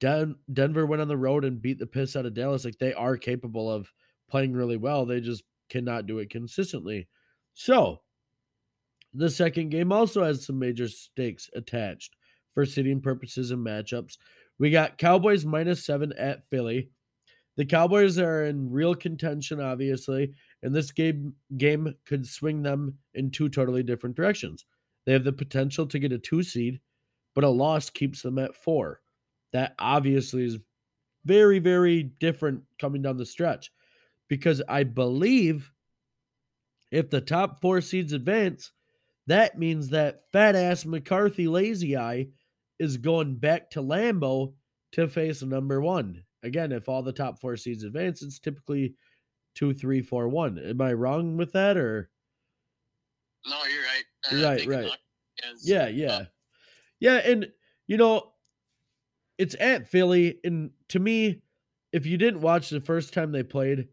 [0.00, 2.64] Den- Denver went on the road and beat the piss out of Dallas.
[2.64, 3.92] Like they are capable of
[4.30, 5.04] playing really well.
[5.04, 7.08] They just cannot do it consistently.
[7.52, 8.00] So
[9.12, 12.16] the second game also has some major stakes attached
[12.58, 14.18] for seeding purposes and matchups.
[14.58, 16.90] We got Cowboys minus seven at Philly.
[17.56, 20.32] The Cowboys are in real contention, obviously,
[20.64, 24.64] and this game game could swing them in two totally different directions.
[25.06, 26.80] They have the potential to get a two seed,
[27.36, 29.02] but a loss keeps them at four.
[29.52, 30.58] That obviously is
[31.24, 33.70] very, very different coming down the stretch
[34.26, 35.70] because I believe
[36.90, 38.72] if the top four seeds advance,
[39.28, 42.26] that means that fat ass McCarthy lazy eye
[42.78, 44.54] is going back to Lambeau
[44.92, 46.22] to face number one.
[46.42, 48.94] Again, if all the top four seeds advance, it's typically
[49.54, 50.58] two, three, four, one.
[50.58, 52.10] Am I wrong with that or?
[53.46, 54.66] No, you're right.
[54.66, 54.90] right, right.
[55.62, 56.12] yeah, yeah.
[56.12, 56.24] Uh,
[57.00, 57.48] yeah, and
[57.86, 58.32] you know,
[59.38, 61.42] it's at Philly, and to me,
[61.92, 63.88] if you didn't watch the first time they played,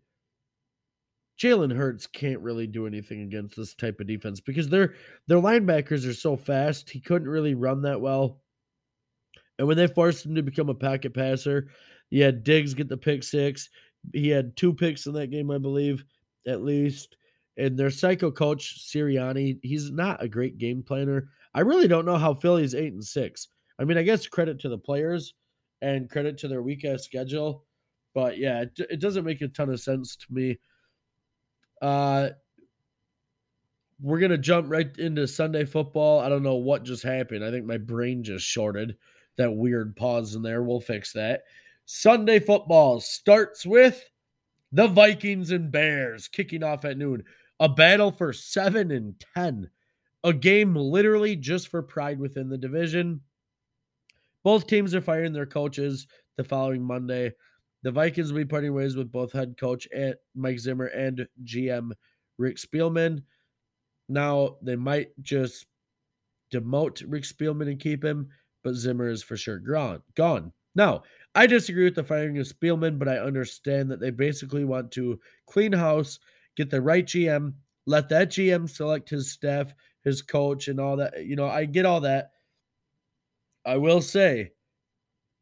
[1.40, 4.96] Jalen Hurts can't really do anything against this type of defense because their
[5.28, 6.90] their linebackers are so fast.
[6.90, 8.42] He couldn't really run that well.
[9.58, 11.68] And when they forced him to become a pocket passer,
[12.10, 13.70] you had Diggs get the pick six.
[14.14, 16.04] He had two picks in that game, I believe,
[16.48, 17.18] at least.
[17.58, 21.30] And their psycho coach Sirianni, he's not a great game planner.
[21.54, 23.48] I really don't know how Philly's eight and six.
[23.80, 25.34] I mean, I guess credit to the players
[25.82, 27.64] and credit to their weak ass schedule,
[28.14, 30.58] but yeah, it, it doesn't make a ton of sense to me.
[31.82, 32.30] Uh,
[34.02, 36.20] we're gonna jump right into Sunday football.
[36.20, 37.44] I don't know what just happened.
[37.44, 38.98] I think my brain just shorted.
[39.38, 40.64] That weird pause in there.
[40.64, 41.44] We'll fix that.
[41.86, 44.10] Sunday football starts with
[44.72, 47.24] the Vikings and Bears kicking off at noon.
[47.60, 49.70] A battle for seven and ten.
[50.24, 53.22] A game literally just for pride within the division.
[54.44, 57.34] Both teams are firing their coaches the following Monday.
[57.84, 59.88] The Vikings will be parting ways with both head coach
[60.34, 61.92] Mike Zimmer and GM
[62.38, 63.22] Rick Spielman.
[64.10, 65.68] Now they might just
[66.52, 68.30] demote Rick Spielman and keep him,
[68.66, 70.02] but Zimmer is for sure gone.
[70.16, 70.52] Gone.
[70.74, 71.04] Now,
[71.36, 75.20] I disagree with the firing of Spielman, but I understand that they basically want to
[75.46, 76.20] clean house,
[76.58, 77.54] get the right GM,
[77.86, 79.72] let that GM select his staff,
[80.04, 81.26] his coach, and all that.
[81.26, 82.32] You know, I get all that.
[83.66, 84.52] I will say,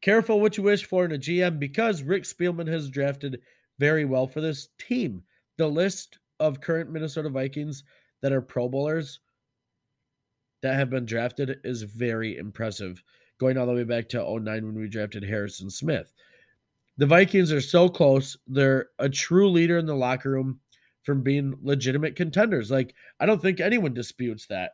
[0.01, 3.39] careful what you wish for in a GM because Rick Spielman has drafted
[3.79, 5.23] very well for this team.
[5.57, 7.85] The list of current Minnesota Vikings
[8.21, 9.21] that are Pro Bowlers
[10.63, 13.03] that have been drafted is very impressive,
[13.37, 16.13] going all the way back to 09 when we drafted Harrison Smith.
[16.97, 18.37] The Vikings are so close.
[18.47, 20.59] They're a true leader in the locker room
[21.03, 22.71] from being legitimate contenders.
[22.71, 24.71] Like, I don't think anyone disputes that.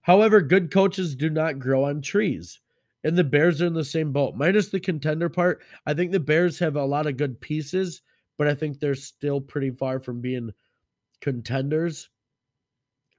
[0.00, 2.60] However, good coaches do not grow on trees.
[3.04, 4.34] And the Bears are in the same boat.
[4.34, 8.02] Minus the contender part, I think the Bears have a lot of good pieces,
[8.36, 10.50] but I think they're still pretty far from being
[11.20, 12.08] contenders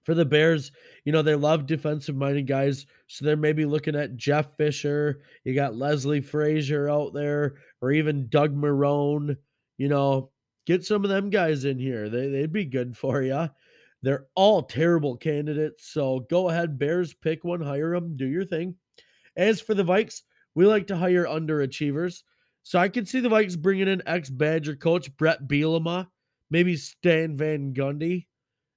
[0.04, 0.72] for the Bears,
[1.06, 2.86] you know, they love defensive minded guys.
[3.08, 5.22] So they're maybe looking at Jeff Fisher.
[5.44, 9.38] You got Leslie Frazier out there, or even Doug Marrone.
[9.78, 10.32] You know,
[10.66, 12.10] get some of them guys in here.
[12.10, 13.50] They, they'd be good for you.
[14.02, 15.88] They're all terrible candidates.
[15.88, 18.76] So go ahead, Bears, pick one, hire them, do your thing.
[19.38, 20.22] As for the Vikes,
[20.56, 22.24] we like to hire underachievers.
[22.64, 26.08] So I could see the Vikes bringing in ex Badger coach Brett Bielema,
[26.50, 28.26] maybe Stan Van Gundy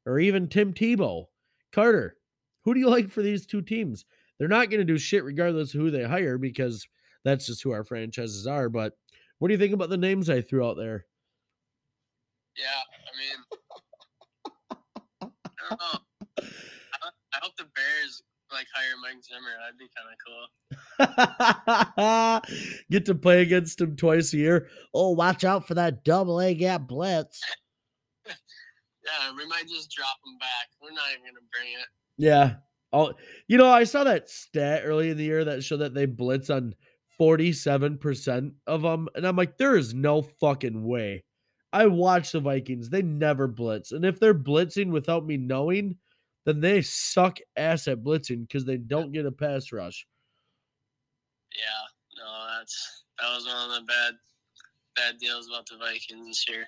[0.06, 1.26] or even Tim Tebow.
[1.72, 2.16] Carter,
[2.64, 4.04] who do you like for these two teams?
[4.38, 6.86] They're not going to do shit regardless of who they hire because
[7.24, 8.68] that's just who our franchises are.
[8.68, 8.94] But
[9.38, 11.06] what do you think about the names I threw out there?
[12.56, 13.36] Yeah, I mean,
[15.70, 15.98] I.
[17.36, 19.52] I hope the Bears like hire Mike Zimmer.
[19.60, 20.08] That'd be kind
[20.98, 21.08] of
[22.40, 22.56] cool.
[22.90, 24.68] Get to play against him twice a year.
[24.94, 27.42] Oh, watch out for that double A gap blitz.
[29.06, 30.68] Yeah, we might just drop them back.
[30.82, 31.86] We're not even gonna bring it.
[32.18, 32.56] Yeah.
[32.92, 33.12] Oh,
[33.48, 36.50] you know, I saw that stat early in the year that showed that they blitz
[36.50, 36.74] on
[37.20, 39.08] 47% of them.
[39.14, 41.24] And I'm like, there is no fucking way.
[41.72, 42.88] I watch the Vikings.
[42.88, 43.92] They never blitz.
[43.92, 45.96] And if they're blitzing without me knowing,
[46.44, 50.06] then they suck ass at blitzing because they don't get a pass rush.
[51.54, 54.14] Yeah, no, that's that was one of the bad
[54.94, 56.66] bad deals about the Vikings this year.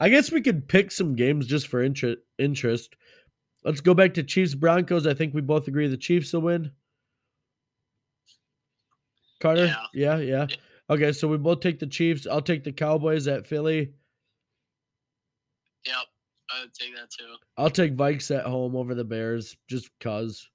[0.00, 2.20] I guess we could pick some games just for interest.
[2.38, 2.94] Interest.
[3.64, 5.06] Let's go back to Chiefs Broncos.
[5.06, 6.70] I think we both agree the Chiefs will win.
[9.40, 9.86] Carter, yeah.
[9.92, 10.46] yeah, yeah.
[10.90, 12.26] Okay, so we both take the Chiefs.
[12.26, 13.92] I'll take the Cowboys at Philly.
[15.84, 15.96] Yep,
[16.50, 17.34] I would take that too.
[17.56, 20.48] I'll take Vikes at home over the Bears just cause.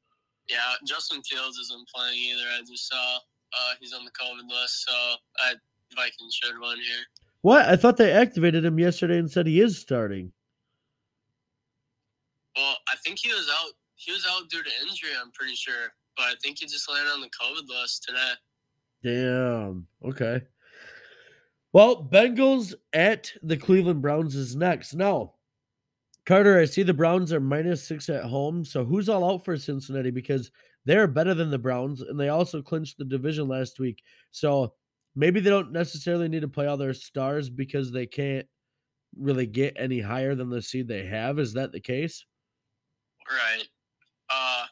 [0.50, 2.44] Yeah, Justin Fields isn't playing either.
[2.58, 4.94] I just saw uh, he's on the COVID list, so
[5.40, 5.54] I
[5.96, 7.06] Vikings should win here.
[7.44, 7.66] What?
[7.68, 10.32] I thought they activated him yesterday and said he is starting.
[12.56, 13.74] Well, I think he was out.
[13.96, 15.10] He was out due to injury.
[15.22, 18.32] I'm pretty sure, but I think he just landed on the COVID list today.
[19.04, 19.86] Damn.
[20.06, 20.42] Okay.
[21.74, 24.94] Well, Bengals at the Cleveland Browns is next.
[24.94, 25.34] Now,
[26.26, 28.64] Carter, I see the Browns are minus six at home.
[28.64, 30.12] So who's all out for Cincinnati?
[30.12, 30.50] Because
[30.86, 34.02] they're better than the Browns, and they also clinched the division last week.
[34.32, 34.76] So
[35.16, 38.48] maybe they don't necessarily need to play all their stars because they can't
[39.18, 41.40] really get any higher than the seed they have.
[41.40, 42.26] Is that the case?
[43.30, 43.68] Right.
[44.30, 44.66] Uh,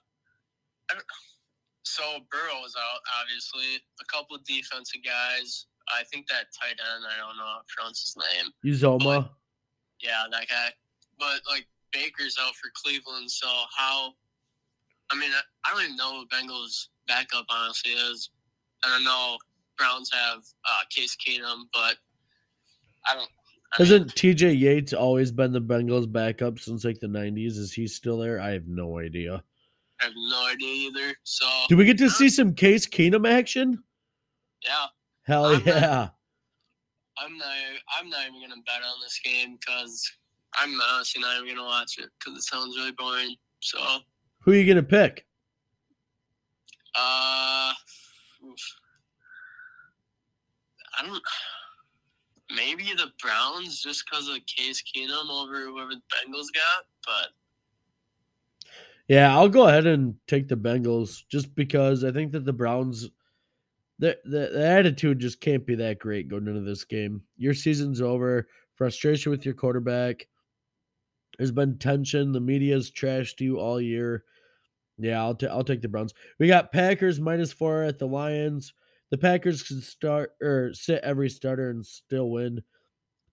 [1.84, 3.82] so Burrow was out, obviously.
[4.02, 5.68] A couple of defensive guys.
[5.90, 8.52] I think that tight end, I don't know how to pronounce his name.
[8.66, 9.04] Uzomah.
[9.04, 9.32] But,
[10.02, 10.70] yeah, that guy.
[11.20, 14.14] But like Baker's out for Cleveland, so how?
[15.12, 15.32] I mean,
[15.66, 18.30] I don't even know who Bengals backup honestly is.
[18.84, 19.38] I don't know
[19.82, 21.96] Browns have uh, Case Keenum, but
[23.10, 23.30] I don't.
[23.74, 27.58] I Hasn't TJ Yates always been the Bengals backup since like the 90s?
[27.58, 28.40] Is he still there?
[28.40, 29.42] I have no idea.
[30.02, 31.16] I have no idea either.
[31.24, 33.82] So, do we get to see some Case Keenum action?
[34.64, 34.86] Yeah.
[35.24, 35.80] Hell I'm yeah.
[35.80, 36.16] Not,
[37.18, 37.48] I'm not.
[38.00, 40.12] I'm not even gonna bet on this game because
[40.60, 43.36] I'm honestly not even gonna watch it because it sounds really boring.
[43.62, 43.80] So,
[44.42, 45.26] Who are you gonna pick?
[46.96, 47.74] uh,
[48.46, 48.76] oof.
[51.02, 51.24] I don't.
[52.56, 57.30] Maybe the Browns just because of Case Keenum over whoever the Bengals got, but
[59.08, 63.10] Yeah, I'll go ahead and take the Bengals just because I think that the Browns
[64.00, 67.22] the, the the attitude just can't be that great going into this game.
[67.38, 70.28] Your season's over, frustration with your quarterback.
[71.38, 72.32] There's been tension.
[72.32, 74.26] The media's trashed you all year.
[74.98, 76.14] Yeah, I'll, ta- I'll take the Browns.
[76.38, 78.74] We got Packers minus four at the Lions.
[79.12, 82.64] The Packers can start or sit every starter and still win.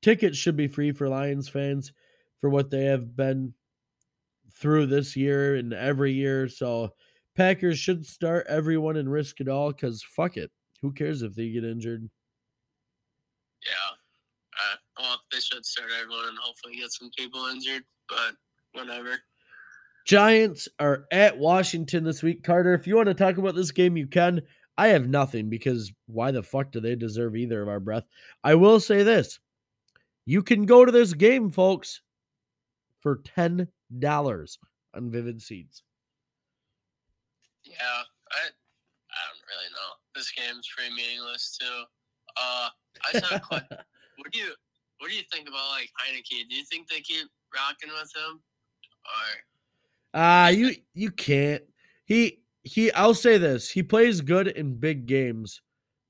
[0.03, 1.93] Tickets should be free for Lions fans
[2.41, 3.55] for what they have been
[4.55, 6.49] through this year and every year.
[6.49, 6.95] So
[7.37, 10.51] Packers should start everyone and risk it all because fuck it.
[10.83, 12.09] Who cares if they get injured?
[13.65, 13.95] yeah.
[14.59, 18.35] Uh, well, they should start everyone and hopefully get some people injured, but
[18.73, 19.19] whatever.
[20.07, 22.43] Giants are at Washington this week.
[22.43, 24.41] Carter, if you want to talk about this game, you can.
[24.79, 28.05] I have nothing because why the fuck do they deserve either of our breath?
[28.45, 29.41] I will say this.
[30.25, 32.01] You can go to this game, folks,
[33.01, 33.69] for $10
[34.95, 35.83] on Vivid Seats.
[37.65, 37.75] Yeah,
[38.31, 38.39] I
[39.11, 39.91] I don't really know.
[40.15, 41.83] This game's pretty meaningless too.
[42.37, 42.69] Uh,
[43.05, 43.69] I just have a question.
[44.17, 44.53] what do you
[44.99, 46.49] what do you think about like Heinicke?
[46.49, 48.41] Do you think they keep rocking with him,
[49.05, 49.43] or
[50.15, 51.63] Ah, you you can't.
[52.05, 53.71] He he I'll say this.
[53.71, 55.61] He plays good in big games,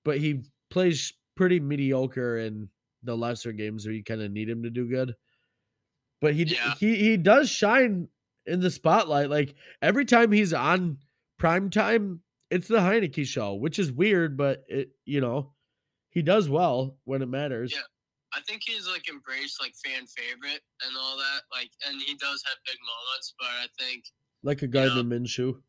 [0.04, 2.68] but he plays pretty mediocre in
[3.02, 5.14] the lesser games where you kind of need him to do good.
[6.20, 6.74] But he Yeah.
[6.78, 8.08] he he does shine
[8.46, 9.30] in the spotlight.
[9.30, 10.98] Like every time he's on
[11.38, 15.54] prime time, it's the Heinicke show, which is weird, but it you know,
[16.10, 17.72] he does well when it matters.
[17.72, 17.82] Yeah.
[18.34, 21.42] I think he's like embraced like fan favorite and all that.
[21.50, 24.04] Like, and he does have big moments, but I think
[24.42, 25.62] Like a Gardner Minshew.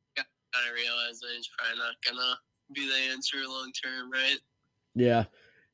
[0.53, 2.35] I realize that he's probably not gonna
[2.73, 4.39] be the answer long term, right?
[4.95, 5.25] Yeah.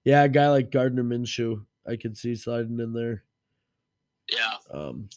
[0.04, 3.24] Yeah, a guy like Gardner Minshew, I could see sliding in there.
[4.32, 4.56] Yeah.
[4.72, 5.10] Um,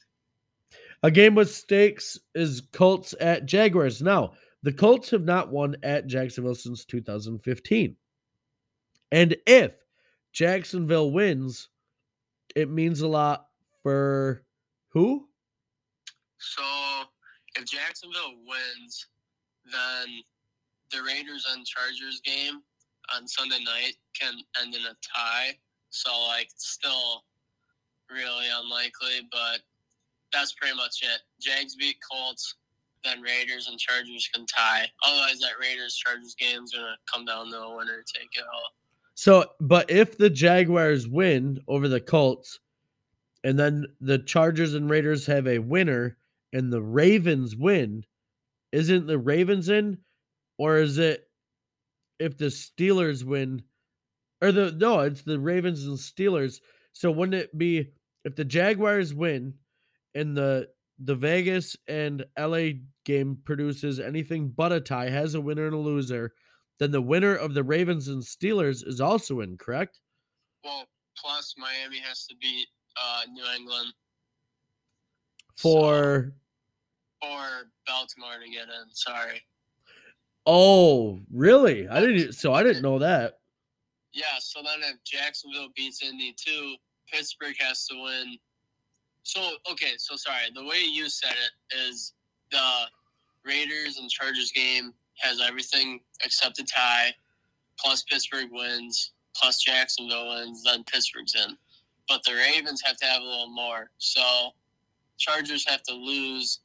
[1.03, 4.03] a game with stakes is Colts at Jaguars.
[4.03, 7.97] Now, the Colts have not won at Jacksonville since 2015.
[9.13, 9.73] And if
[10.33, 11.69] Jacksonville wins,
[12.57, 13.47] it means a lot
[13.83, 14.45] for
[14.89, 15.29] who?
[16.39, 16.63] So
[17.57, 19.07] if Jacksonville wins,
[19.73, 20.23] then
[20.91, 22.61] the Raiders and Chargers game
[23.15, 25.57] on Sunday night can end in a tie.
[25.91, 27.25] So like still
[28.11, 29.61] really unlikely, but
[30.33, 31.21] that's pretty much it.
[31.41, 32.55] Jags beat Colts,
[33.05, 34.87] then Raiders and Chargers can tie.
[35.07, 38.73] Otherwise that Raiders Chargers game's gonna come down to a winner take it all.
[39.15, 42.61] So, but if the Jaguars win over the Colts,
[43.45, 46.17] and then the Chargers and Raiders have a winner,
[46.53, 48.05] and the Ravens win,
[48.73, 49.99] isn't the Ravens in,
[50.59, 51.29] or is it
[52.19, 53.63] if the Steelers win,
[54.43, 56.61] or the no, it's the Ravens and Steelers.
[56.93, 57.93] So wouldn't it be
[58.25, 59.55] if the Jaguars win,
[60.15, 62.71] and the the Vegas and LA
[63.05, 66.33] game produces anything but a tie, has a winner and a loser,
[66.79, 70.01] then the winner of the Ravens and Steelers is also in, correct?
[70.65, 72.67] Well, plus Miami has to beat
[73.01, 73.93] uh, New England
[75.57, 76.33] For
[77.23, 78.93] or Baltimore to get in.
[78.93, 79.43] Sorry.
[80.47, 81.89] oh, really?
[81.89, 82.33] I didn't.
[82.33, 83.39] So I didn't know that.
[84.13, 86.75] Yeah, so then if Jacksonville beats Indy too,
[87.13, 88.39] Pittsburgh has to win.
[89.23, 90.47] So okay, so sorry.
[90.55, 92.15] The way you said it is
[92.51, 92.87] the
[93.45, 97.13] Raiders and Chargers game has everything except a tie,
[97.79, 101.57] plus Pittsburgh wins, plus Jacksonville wins, then Pittsburgh's in.
[102.09, 103.91] But the Ravens have to have a little more.
[103.99, 104.51] So
[105.19, 106.61] Chargers have to lose,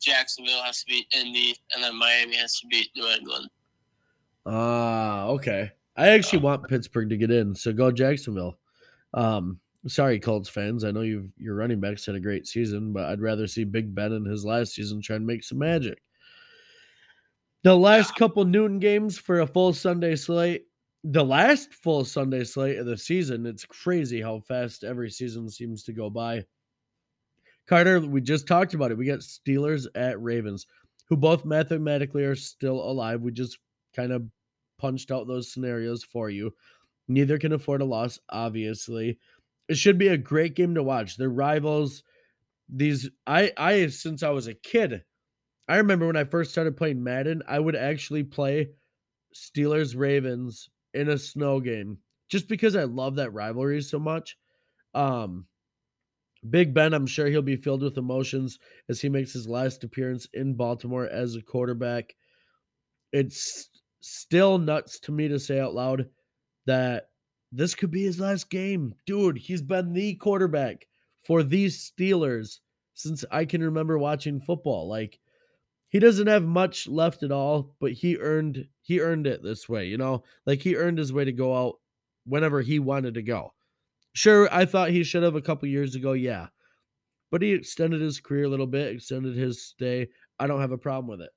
[0.00, 3.48] Jacksonville has to beat Indy, and then Miami has to beat New England.
[4.44, 5.72] Ah, okay.
[5.96, 8.58] I actually want Pittsburgh to get in, so go Jacksonville.
[9.14, 10.84] Um, sorry, Colts fans.
[10.84, 13.94] I know you your running backs had a great season, but I'd rather see Big
[13.94, 16.02] Ben in his last season try and make some magic.
[17.62, 20.66] The last couple noon games for a full Sunday slate.
[21.02, 23.46] The last full Sunday slate of the season.
[23.46, 26.44] It's crazy how fast every season seems to go by.
[27.66, 28.98] Carter, we just talked about it.
[28.98, 30.66] We got Steelers at Ravens,
[31.08, 33.22] who both mathematically are still alive.
[33.22, 33.58] We just
[33.94, 34.24] kind of
[34.78, 36.52] punched out those scenarios for you.
[37.08, 39.18] Neither can afford a loss, obviously.
[39.68, 41.16] It should be a great game to watch.
[41.16, 42.02] They're rivals.
[42.68, 45.04] These I I since I was a kid,
[45.68, 48.70] I remember when I first started playing Madden, I would actually play
[49.34, 51.98] Steelers Ravens in a snow game
[52.28, 54.36] just because I love that rivalry so much.
[54.94, 55.46] Um,
[56.50, 60.28] Big Ben, I'm sure he'll be filled with emotions as he makes his last appearance
[60.34, 62.14] in Baltimore as a quarterback.
[63.12, 63.70] It's
[64.00, 66.08] still nuts to me to say out loud
[66.66, 67.10] that
[67.52, 68.94] this could be his last game.
[69.06, 70.86] Dude, he's been the quarterback
[71.24, 72.60] for these Steelers
[72.94, 74.88] since I can remember watching football.
[74.88, 75.18] Like
[75.88, 79.86] he doesn't have much left at all, but he earned he earned it this way,
[79.86, 80.24] you know?
[80.44, 81.76] Like he earned his way to go out
[82.24, 83.52] whenever he wanted to go.
[84.16, 86.46] Sure, I thought he should have a couple years ago, yeah.
[87.30, 90.08] But he extended his career a little bit, extended his stay.
[90.38, 91.28] I don't have a problem with it.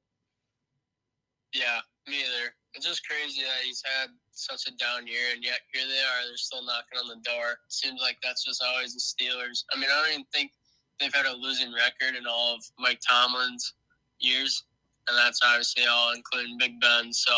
[1.53, 2.55] Yeah, me either.
[2.73, 6.25] It's just crazy that he's had such a down year, and yet here they are.
[6.25, 7.59] They're still knocking on the door.
[7.67, 9.65] Seems like that's just always the Steelers.
[9.73, 10.53] I mean, I don't even think
[11.01, 13.73] they've had a losing record in all of Mike Tomlin's
[14.19, 14.63] years,
[15.09, 17.11] and that's obviously all including Big Ben.
[17.11, 17.33] So,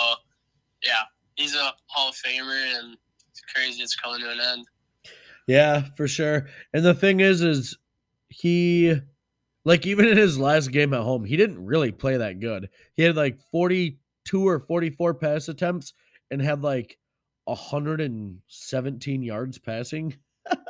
[0.86, 1.02] yeah,
[1.34, 2.96] he's a Hall of Famer, and
[3.32, 4.68] it's crazy it's coming to an end.
[5.52, 6.48] Yeah, for sure.
[6.74, 7.78] And the thing is, is
[8.30, 8.96] he
[9.66, 12.70] like even in his last game at home, he didn't really play that good.
[12.96, 15.92] He had like 42 or 44 pass attempts
[16.32, 16.98] and had like
[17.44, 20.16] 117 yards passing.
[20.50, 20.56] yeah.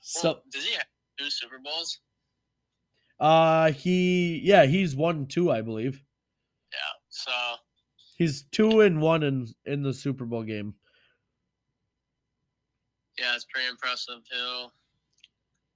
[0.00, 2.00] So does he have two Super Bowls?
[3.20, 6.02] Uh he yeah, he's won two, I believe.
[6.72, 6.78] Yeah.
[7.10, 7.30] So
[8.16, 10.74] he's two and one in in the Super Bowl game.
[13.20, 14.66] Yeah, it's pretty impressive too.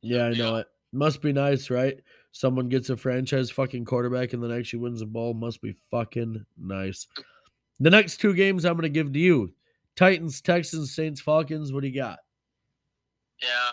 [0.02, 0.66] Yeah, I know it.
[0.92, 1.98] Must be nice, right?
[2.32, 5.34] Someone gets a franchise fucking quarterback and then actually wins the ball.
[5.34, 7.06] Must be fucking nice.
[7.80, 9.52] The next two games I'm going to give to you
[9.96, 11.72] Titans, Texans, Saints, Falcons.
[11.72, 12.20] What do you got?
[13.42, 13.72] Yeah,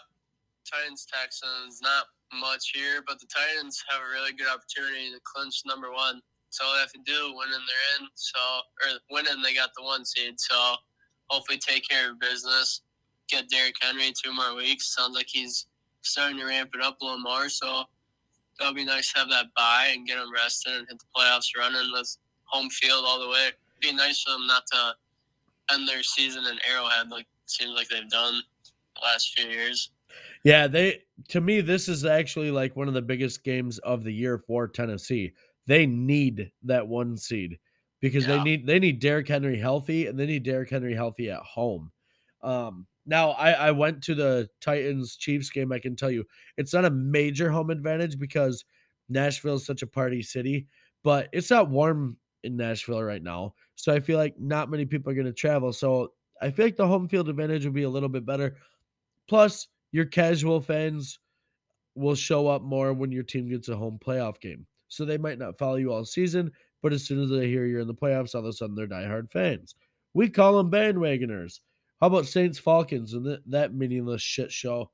[0.66, 1.80] Titans, Texans.
[1.82, 6.22] Not much here, but the Titans have a really good opportunity to clinch number one.
[6.50, 8.08] So all they have to do, winning, they're in.
[8.16, 8.40] So,
[8.84, 10.40] or winning, they got the one seed.
[10.40, 10.76] So
[11.28, 12.82] hopefully take care of business.
[13.30, 14.96] Get Derrick Henry two more weeks.
[14.96, 15.68] Sounds like he's
[16.02, 17.50] starting to ramp it up a little more.
[17.50, 17.84] So
[18.58, 21.58] that'll be nice to have that bye and get him rested and hit the playoffs
[21.58, 23.48] running with home field all the way.
[23.48, 24.94] It'd be nice for them not to
[25.74, 28.42] end their season in Arrowhead like seems like they've done
[28.96, 29.92] the last few years.
[30.44, 34.14] Yeah, they to me this is actually like one of the biggest games of the
[34.14, 35.34] year for Tennessee.
[35.68, 37.60] They need that one seed
[38.00, 38.38] because yeah.
[38.38, 41.92] they need they need Derrick Henry healthy and they need Derrick Henry healthy at home.
[42.42, 45.72] Um, now, I, I went to the Titans Chiefs game.
[45.72, 46.24] I can tell you
[46.57, 48.64] it's not a major home advantage because
[49.10, 50.68] Nashville is such a party city,
[51.03, 53.55] but it's not warm in Nashville right now.
[53.76, 55.74] So I feel like not many people are going to travel.
[55.74, 58.57] So I feel like the home field advantage will be a little bit better.
[59.28, 61.18] Plus, your casual fans
[61.95, 64.68] will show up more when your team gets a home playoff game.
[64.88, 66.51] So they might not follow you all season,
[66.84, 68.88] but as soon as they hear you're in the playoffs, all of a sudden they're
[68.88, 69.74] diehard fans.
[70.14, 71.60] We call them bandwagoners.
[72.00, 74.89] How about Saints Falcons and th- that meaningless shit show?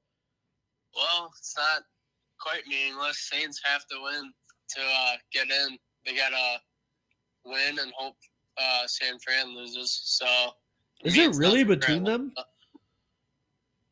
[0.95, 1.83] Well, it's not
[2.39, 3.29] quite meaningless.
[3.31, 4.31] Saints have to win
[4.69, 5.77] to uh, get in.
[6.05, 6.59] They gotta
[7.45, 8.15] win and hope
[8.57, 10.01] uh, San Fran loses.
[10.03, 10.25] So
[11.03, 12.31] is it really between them?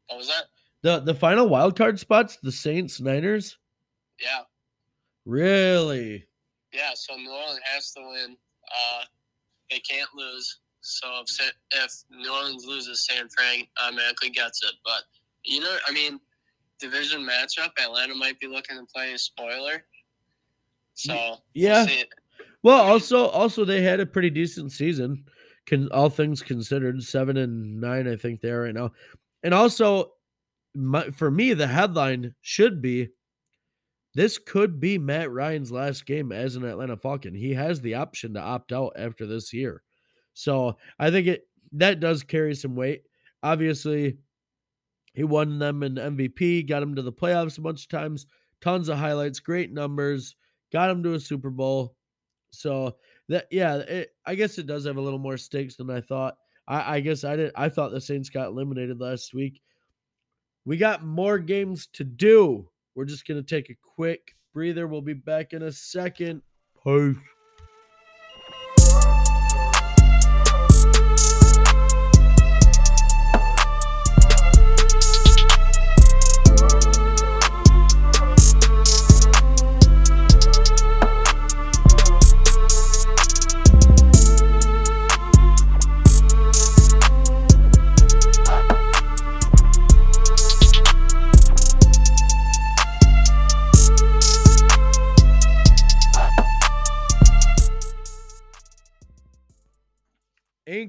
[0.08, 0.46] What was that?
[0.82, 3.58] The the final wild card spots, the Saints Niners.
[4.20, 4.42] Yeah.
[5.26, 6.28] Really?
[6.74, 6.92] Yeah.
[6.96, 8.38] So New Orleans has to win.
[8.70, 9.04] Uh,
[9.70, 10.60] they can't lose.
[10.84, 14.74] So if if New Orleans loses, San Fran automatically gets it.
[14.86, 15.04] But
[15.44, 16.20] you know, I mean,
[16.80, 19.86] division matchup, Atlanta might be looking to play a spoiler.
[20.94, 21.86] So yeah.
[22.62, 25.26] We'll well, also also they had a pretty decent season,
[25.66, 28.92] can all things considered, seven and nine, I think they are right now.
[29.42, 30.14] And also,
[30.76, 33.10] my, for me, the headline should be
[34.16, 37.34] this could be Matt Ryan's last game as an Atlanta Falcon.
[37.34, 39.82] He has the option to opt out after this year.
[40.34, 43.04] So I think it that does carry some weight.
[43.42, 44.18] Obviously,
[45.14, 48.26] he won them an MVP, got him to the playoffs a bunch of times,
[48.62, 50.36] tons of highlights, great numbers,
[50.72, 51.96] got him to a Super Bowl.
[52.52, 52.96] So
[53.30, 56.36] that yeah, it, I guess it does have a little more stakes than I thought.
[56.68, 57.52] I, I guess I did.
[57.56, 59.62] I thought the Saints got eliminated last week.
[60.66, 62.70] We got more games to do.
[62.96, 64.88] We're just gonna take a quick breather.
[64.88, 66.42] We'll be back in a second.
[66.84, 67.18] Peace.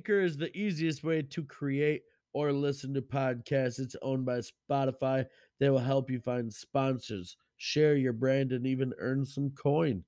[0.05, 2.03] Anchor is the easiest way to create
[2.35, 3.79] or listen to podcasts.
[3.79, 5.25] It's owned by Spotify.
[5.59, 10.05] They will help you find sponsors, share your brand, and even earn some coin.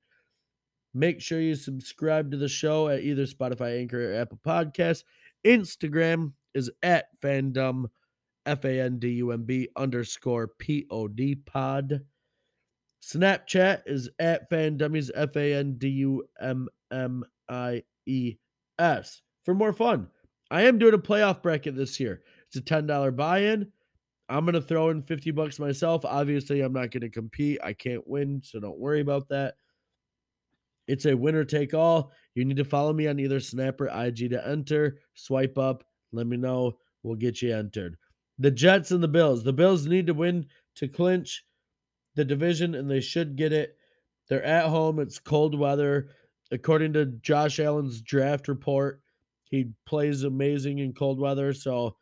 [0.93, 5.03] Make sure you subscribe to the show at either Spotify, Anchor, or Apple Podcasts.
[5.47, 7.87] Instagram is at fandumb,
[8.45, 12.03] F A N D U M B underscore P O D pod.
[13.03, 18.37] Snapchat is at fandummies, F A N D U M M I E
[18.79, 19.23] S.
[19.47, 20.09] For more fun,
[20.51, 22.21] I am doing a playoff bracket this year.
[22.49, 23.71] It's a $10 buy in.
[24.29, 26.05] I'm going to throw in 50 bucks myself.
[26.05, 27.61] Obviously, I'm not going to compete.
[27.63, 29.55] I can't win, so don't worry about that.
[30.89, 32.11] It's a winner take all.
[32.35, 34.99] You need to follow me on either Snap or IG to enter.
[35.15, 35.85] Swipe up.
[36.11, 36.79] Let me know.
[37.05, 37.97] We'll get you entered.
[38.41, 39.45] The Jets and the Bills.
[39.45, 41.45] The Bills need to win to clinch
[42.17, 43.77] the division, and they should get it.
[44.29, 44.99] They're at home.
[44.99, 46.09] It's cold weather.
[46.51, 49.03] According to Josh Allen's draft report,
[49.51, 51.53] he plays amazing in cold weather.
[51.53, 51.97] So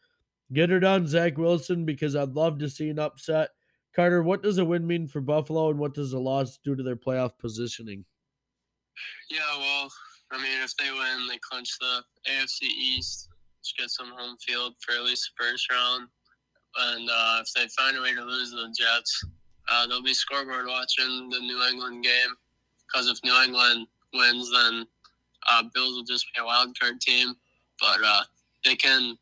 [0.53, 3.51] get her done, Zach Wilson, because I'd love to see an upset.
[3.95, 6.83] Carter, what does a win mean for Buffalo, and what does a loss do to
[6.83, 8.05] their playoff positioning?
[9.31, 9.91] Yeah, well,
[10.33, 13.29] I mean, if they win, they clinch the AFC East,
[13.61, 16.09] which gets them home field for at least the first round.
[16.77, 19.25] And uh, if they find a way to lose the Jets,
[19.71, 22.35] uh, they'll be scoreboard watching the New England game.
[22.87, 24.87] Because if New England wins, then
[25.51, 27.35] uh, Bills will just be a wild card team.
[27.81, 28.23] But uh,
[28.65, 29.17] they can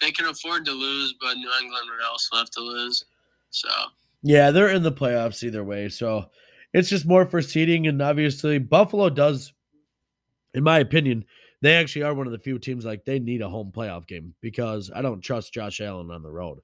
[0.00, 3.04] they can afford to lose, but New England would also have to lose.
[3.50, 3.68] So
[4.22, 5.88] yeah, they're in the playoffs either way.
[5.88, 6.26] So
[6.72, 9.52] it's just more for seeding, and obviously Buffalo does,
[10.54, 11.24] in my opinion,
[11.62, 14.34] they actually are one of the few teams like they need a home playoff game
[14.40, 16.60] because I don't trust Josh Allen on the road.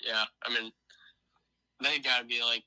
[0.00, 0.72] Yeah, I mean,
[1.82, 2.64] they got to be like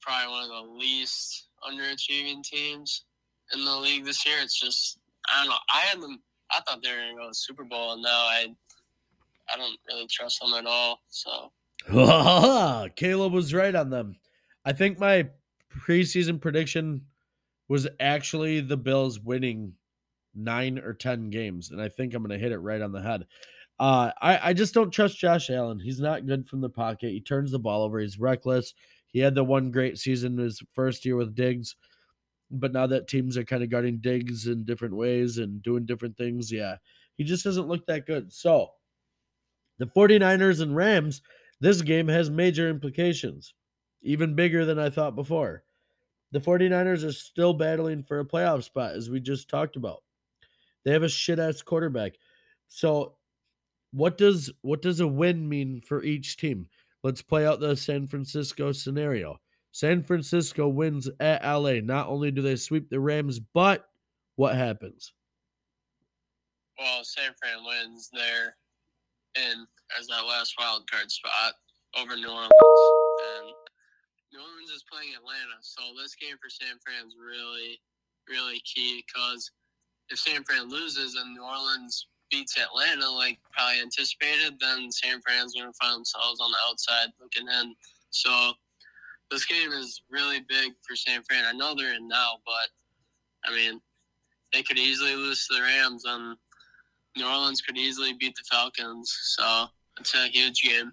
[0.00, 3.04] probably one of the least underachieving teams
[3.52, 4.36] in the league this year.
[4.40, 4.98] It's just
[5.32, 5.56] I don't know.
[5.72, 6.20] I had them.
[6.50, 8.46] I thought they were going to go to Super Bowl, and now I
[9.52, 11.00] I don't really trust them at all.
[11.08, 11.52] So
[12.96, 14.16] Caleb was right on them.
[14.64, 15.28] I think my
[15.76, 17.02] preseason prediction
[17.68, 19.72] was actually the Bills winning
[20.34, 23.02] nine or ten games, and I think I'm going to hit it right on the
[23.02, 23.26] head.
[23.78, 25.78] Uh, I I just don't trust Josh Allen.
[25.78, 27.10] He's not good from the pocket.
[27.10, 27.98] He turns the ball over.
[27.98, 28.74] He's reckless.
[29.08, 31.76] He had the one great season his first year with Diggs,
[32.50, 36.16] but now that teams are kind of guarding Diggs in different ways and doing different
[36.16, 36.76] things, yeah,
[37.16, 38.32] he just doesn't look that good.
[38.32, 38.70] So,
[39.78, 41.22] the 49ers and Rams,
[41.60, 43.54] this game has major implications
[44.02, 45.64] even bigger than I thought before.
[46.32, 50.02] The 49ers are still battling for a playoff spot, as we just talked about.
[50.84, 52.12] They have a shit ass quarterback.
[52.68, 53.16] So
[53.92, 56.68] what does what does a win mean for each team?
[57.02, 59.40] Let's play out the San Francisco scenario.
[59.76, 61.84] San Francisco wins at LA.
[61.84, 63.90] Not only do they sweep the Rams, but
[64.36, 65.12] what happens?
[66.80, 68.56] Well, San Fran wins there
[69.36, 69.66] and
[70.00, 71.52] as that last wild card spot
[71.94, 72.50] over New Orleans.
[73.36, 73.52] And
[74.32, 77.78] New Orleans is playing Atlanta, so this game for San Fran is really,
[78.30, 79.50] really key because
[80.08, 85.52] if San Fran loses and New Orleans beats Atlanta like probably anticipated, then San Fran's
[85.52, 87.74] going to find themselves on the outside looking in.
[88.08, 88.54] So
[89.30, 91.44] this game is really big for San Fran.
[91.44, 93.80] I know they're in now, but I mean,
[94.52, 96.36] they could easily lose to the Rams, and
[97.16, 99.16] New Orleans could easily beat the Falcons.
[99.36, 99.66] So
[99.98, 100.92] it's a huge game.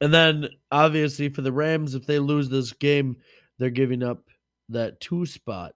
[0.00, 3.16] And then obviously for the Rams, if they lose this game,
[3.58, 4.24] they're giving up
[4.70, 5.74] that two spot,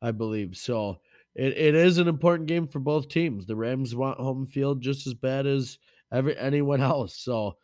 [0.00, 0.56] I believe.
[0.56, 1.00] So
[1.34, 3.46] it, it is an important game for both teams.
[3.46, 5.78] The Rams want home field just as bad as
[6.10, 7.18] every anyone else.
[7.18, 7.56] So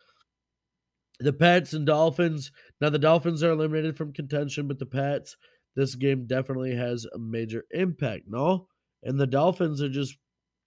[1.21, 2.53] the Pats and Dolphins.
[2.81, 5.37] Now the Dolphins are eliminated from contention, but the Pats,
[5.77, 8.25] this game definitely has a major impact.
[8.27, 8.69] No,
[9.03, 10.17] and the Dolphins are just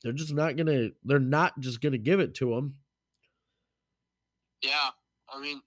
[0.03, 2.75] they're just not gonna they're not just gonna give it to them.
[4.61, 4.89] Yeah,
[5.31, 5.61] I mean,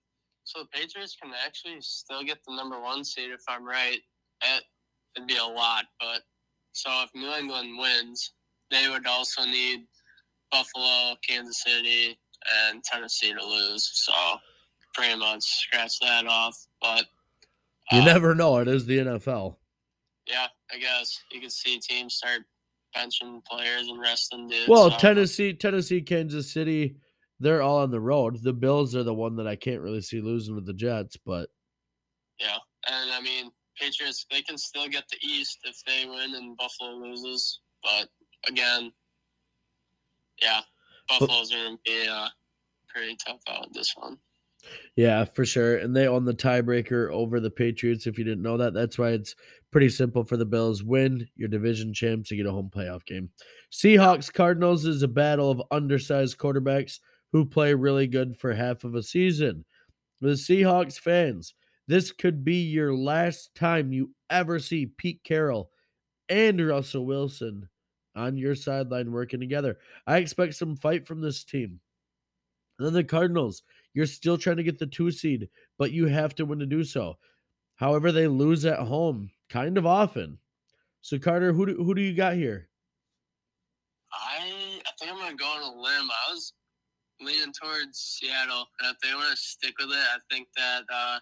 [0.44, 3.98] so the Patriots can actually still get the number one seed if I'm right.
[4.42, 4.64] It,
[5.16, 6.22] it'd be a lot, but
[6.72, 8.32] so if New England wins,
[8.70, 9.80] they would also need
[10.50, 12.18] Buffalo, Kansas City,
[12.66, 13.90] and Tennessee to lose.
[13.92, 14.12] So
[15.00, 16.56] pretty much scratch that off.
[16.80, 17.06] But
[17.92, 18.58] uh, you never know.
[18.58, 19.56] It is the NFL.
[20.26, 22.42] Yeah, I guess you can see teams start
[22.96, 24.68] benching players and resting dudes.
[24.68, 24.98] Well, so.
[24.98, 26.96] Tennessee, Tennessee, Kansas City
[27.40, 28.42] they're all on the road.
[28.42, 31.48] The Bills are the one that I can't really see losing to the Jets, but
[32.38, 36.56] yeah, and I mean Patriots they can still get the East if they win and
[36.56, 38.08] Buffalo loses, but
[38.46, 38.92] again,
[40.40, 40.60] yeah,
[41.08, 42.28] Buffalo's going to be uh,
[42.88, 44.18] pretty tough out this one.
[44.96, 45.76] Yeah, for sure.
[45.76, 48.06] And they own the tiebreaker over the Patriots.
[48.06, 49.34] If you didn't know that, that's why it's
[49.70, 50.82] pretty simple for the Bills.
[50.82, 53.30] Win your division champs, you get a home playoff game.
[53.72, 56.98] Seahawks Cardinals is a battle of undersized quarterbacks
[57.32, 59.64] who play really good for half of a season.
[60.20, 61.54] The Seahawks fans,
[61.86, 65.70] this could be your last time you ever see Pete Carroll
[66.28, 67.68] and Russell Wilson
[68.14, 69.78] on your sideline working together.
[70.06, 71.80] I expect some fight from this team.
[72.78, 73.62] And then the Cardinals,
[73.94, 76.84] you're still trying to get the two seed, but you have to win to do
[76.84, 77.18] so.
[77.76, 80.38] However, they lose at home kind of often.
[81.00, 82.68] So Carter, who do, who do you got here?
[84.12, 86.10] I I think I'm gonna go on a limb.
[86.10, 86.52] I was
[87.20, 91.18] leaning towards Seattle, and if they want to stick with it, I think that uh,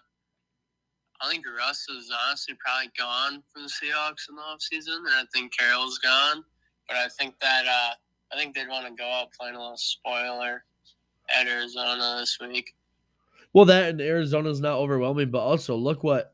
[1.21, 5.23] I think Russ is honestly probably gone from the Seahawks in the offseason, and I
[5.33, 6.43] think Carroll's gone.
[6.87, 7.93] But I think that uh,
[8.33, 10.63] I think they'd want to go out playing a little spoiler
[11.37, 12.75] at Arizona this week.
[13.53, 16.33] Well, that and Arizona's not overwhelming, but also look what.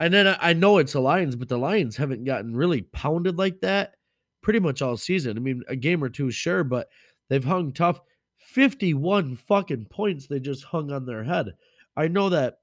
[0.00, 3.38] And then I, I know it's the Lions, but the Lions haven't gotten really pounded
[3.38, 3.94] like that
[4.42, 5.36] pretty much all season.
[5.36, 6.88] I mean, a game or two, sure, but
[7.28, 8.00] they've hung tough.
[8.36, 11.54] 51 fucking points they just hung on their head.
[11.96, 12.58] I know that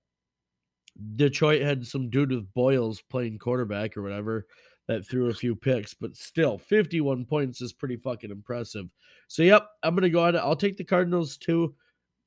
[1.16, 4.46] Detroit had some dude with boils playing quarterback or whatever
[4.88, 8.88] that threw a few picks, but still, 51 points is pretty fucking impressive.
[9.28, 10.36] So, yep, I'm going to go ahead.
[10.36, 11.76] I'll take the Cardinals too.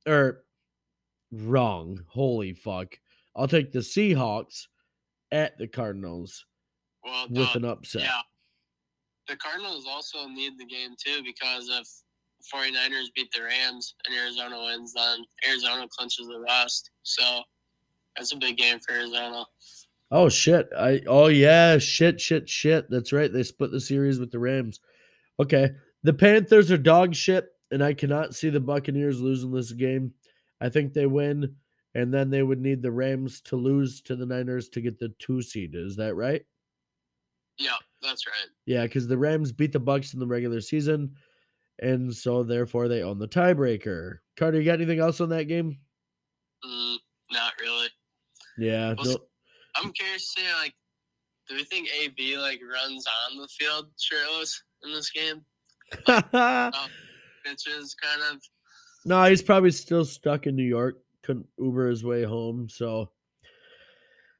[0.07, 0.43] Or,
[1.31, 1.99] wrong.
[2.07, 2.97] Holy fuck.
[3.35, 4.67] I'll take the Seahawks
[5.31, 6.45] at the Cardinals
[7.03, 8.03] Well, with an upset.
[8.03, 8.21] yeah.
[9.27, 11.87] The Cardinals also need the game too because if
[12.53, 16.91] 49ers beat the Rams and Arizona wins, then Arizona clinches the West.
[17.03, 17.41] So
[18.15, 19.43] that's a big game for Arizona.
[20.09, 20.69] Oh shit!
[20.77, 22.89] I oh yeah, shit, shit, shit.
[22.89, 23.31] That's right.
[23.31, 24.79] They split the series with the Rams.
[25.39, 25.69] Okay,
[26.03, 30.13] the Panthers are dog shit, and I cannot see the Buccaneers losing this game.
[30.61, 31.55] I think they win,
[31.93, 35.13] and then they would need the Rams to lose to the Niners to get the
[35.19, 35.75] two seed.
[35.75, 36.43] Is that right?
[37.57, 38.47] Yeah, that's right.
[38.65, 41.15] Yeah, because the Rams beat the Bucs in the regular season,
[41.79, 44.19] and so therefore they own the tiebreaker.
[44.37, 45.77] Carter, you got anything else on that game?
[46.65, 46.95] Mm,
[47.31, 47.87] not really.
[48.57, 49.26] Yeah, Well, no-
[49.77, 50.73] I'm curious to see, like,
[51.47, 55.43] do we think AB like runs on the field shirtless in this game?
[56.07, 56.69] Uh,
[57.45, 58.41] pitches kind of.
[59.05, 60.97] No, he's probably still stuck in New York.
[61.23, 62.67] Couldn't Uber his way home.
[62.69, 63.09] So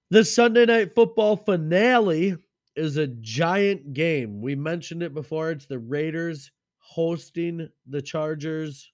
[0.09, 2.35] the Sunday night football finale
[2.75, 4.41] is a giant game.
[4.41, 5.51] We mentioned it before.
[5.51, 8.91] It's the Raiders hosting the Chargers,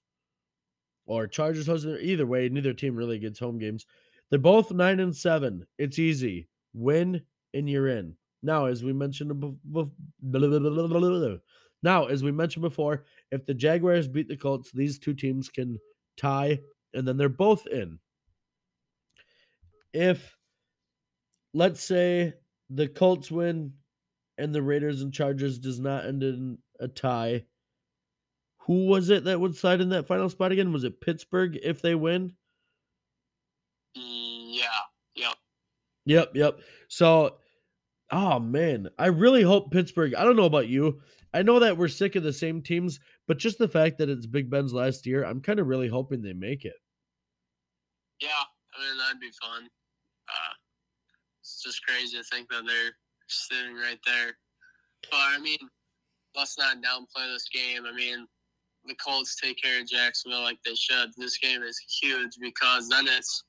[1.06, 1.98] or Chargers hosting.
[2.00, 3.84] Either way, neither team really gets home games.
[4.30, 5.66] They're both nine and seven.
[5.78, 6.48] It's easy.
[6.72, 7.22] Win
[7.52, 8.16] and you're in.
[8.42, 9.32] Now, as we mentioned,
[11.82, 15.78] now as we mentioned before, if the Jaguars beat the Colts, these two teams can
[16.16, 16.60] tie,
[16.92, 17.98] and then they're both in.
[19.92, 20.36] If,
[21.54, 22.34] let's say,
[22.70, 23.72] the Colts win
[24.36, 27.44] and the Raiders and Chargers does not end in a tie,
[28.58, 30.72] who was it that would slide in that final spot again?
[30.72, 32.32] Was it Pittsburgh if they win?
[33.94, 34.64] Yeah.
[35.14, 35.34] Yep.
[36.06, 36.58] Yep, yep.
[36.88, 37.36] So,
[38.10, 40.14] oh man, I really hope Pittsburgh.
[40.14, 41.00] I don't know about you.
[41.32, 44.26] I know that we're sick of the same teams, but just the fact that it's
[44.26, 46.76] Big Ben's last year, I'm kind of really hoping they make it.
[48.20, 48.28] Yeah.
[48.76, 49.64] I mean, that'd be fun.
[50.28, 50.54] Uh,
[51.40, 52.92] it's just crazy to think that they're
[53.28, 54.36] sitting right there.
[55.10, 55.58] But I mean,
[56.36, 57.84] let's not downplay this game.
[57.86, 58.26] I mean,
[58.86, 61.10] the Colts take care of Jacksonville like they should.
[61.16, 63.44] This game is huge because then it's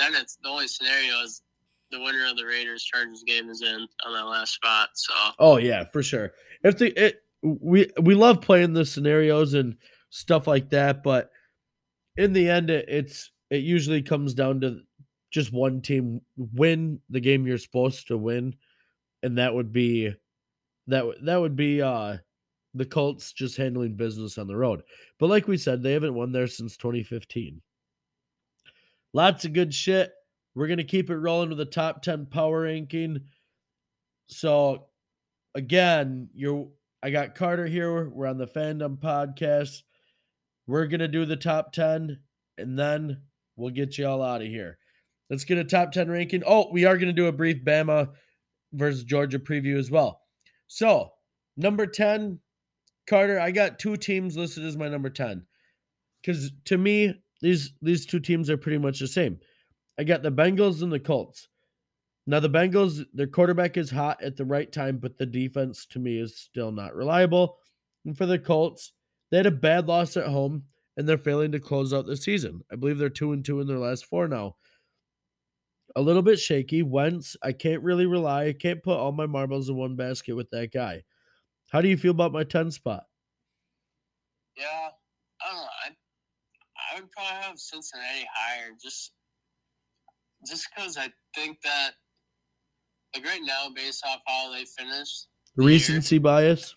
[0.00, 1.42] then it's the only scenario is
[1.90, 4.90] the winner of the Raiders Chargers game is in on that last spot.
[4.94, 6.32] So Oh yeah, for sure.
[6.64, 9.76] If the it we we love playing the scenarios and
[10.10, 11.30] stuff like that, but
[12.16, 14.80] in the end, it, it's it usually comes down to
[15.30, 18.54] just one team win the game you're supposed to win,
[19.22, 20.12] and that would be
[20.86, 22.16] that that would be uh
[22.74, 24.82] the Colts just handling business on the road.
[25.18, 27.60] But like we said, they haven't won there since 2015.
[29.12, 30.12] Lots of good shit.
[30.54, 33.20] We're gonna keep it rolling with the top 10 power ranking.
[34.28, 34.86] So
[35.54, 36.68] again, you're
[37.02, 38.08] I got Carter here.
[38.08, 39.82] We're on the fandumb podcast.
[40.66, 42.18] We're gonna do the top 10
[42.58, 43.22] and then
[43.56, 44.78] we'll get you all out of here.
[45.28, 46.42] Let's get a top 10 ranking.
[46.46, 48.10] Oh, we are gonna do a brief Bama
[48.72, 50.20] versus Georgia preview as well.
[50.66, 51.10] So
[51.56, 52.38] number 10,
[53.08, 55.46] Carter, I got two teams listed as my number 10.
[56.22, 59.38] Because to me, these these two teams are pretty much the same.
[59.98, 61.48] I got the Bengals and the Colts.
[62.26, 65.98] Now the Bengals, their quarterback is hot at the right time, but the defense to
[65.98, 67.58] me is still not reliable.
[68.04, 68.92] And for the Colts,
[69.30, 70.64] they had a bad loss at home,
[70.96, 72.62] and they're failing to close out the season.
[72.70, 74.56] I believe they're two and two in their last four now.
[75.96, 76.82] A little bit shaky.
[76.82, 78.46] Wentz, I can't really rely.
[78.46, 81.02] I can't put all my marbles in one basket with that guy.
[81.70, 83.04] How do you feel about my 10 spot?
[84.56, 84.90] Yeah,
[85.40, 85.68] I don't know.
[85.86, 85.90] I,
[86.90, 89.12] I would probably have Cincinnati higher just
[90.46, 91.92] just because I think that
[93.14, 95.26] like right now, based off how they finished,
[95.56, 96.76] the year, Recency bias?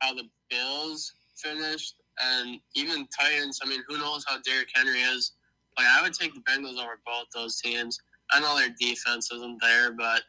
[0.00, 3.60] how the Bills finished, and even Titans.
[3.62, 5.32] I mean, who knows how Derrick Henry is?
[5.76, 8.00] Like, I would take the Bengals over both those teams.
[8.30, 10.22] I know their defense isn't there, but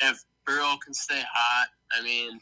[0.00, 2.40] if Burrow can stay hot, I mean,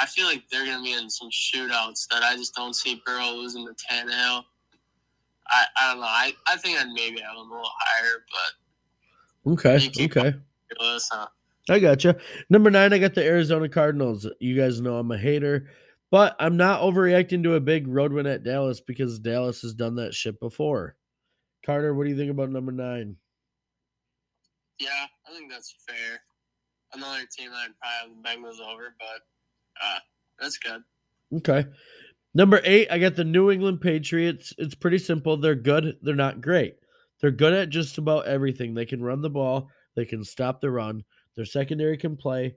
[0.00, 3.02] I feel like they're going to be in some shootouts that I just don't see
[3.04, 4.44] Burrow losing to Tannehill.
[5.48, 6.06] I, I don't know.
[6.06, 8.68] I, I think I'd maybe have them a little higher, but
[9.52, 9.90] Okay.
[10.00, 10.34] Okay.
[11.70, 12.16] I gotcha.
[12.50, 14.26] Number nine, I got the Arizona Cardinals.
[14.40, 15.68] You guys know I'm a hater,
[16.10, 19.96] but I'm not overreacting to a big road win at Dallas because Dallas has done
[19.96, 20.96] that shit before.
[21.64, 23.16] Carter, what do you think about number nine?
[24.78, 26.20] Yeah, I think that's fair.
[26.94, 29.22] Another team I'd probably have the Bengals over, but
[29.82, 29.98] uh,
[30.38, 30.82] that's good.
[31.36, 31.66] Okay.
[32.34, 34.52] Number eight, I got the New England Patriots.
[34.58, 35.36] It's pretty simple.
[35.36, 35.96] They're good.
[36.02, 36.76] They're not great.
[37.20, 38.74] They're good at just about everything.
[38.74, 41.04] They can run the ball, they can stop the run,
[41.34, 42.54] their secondary can play,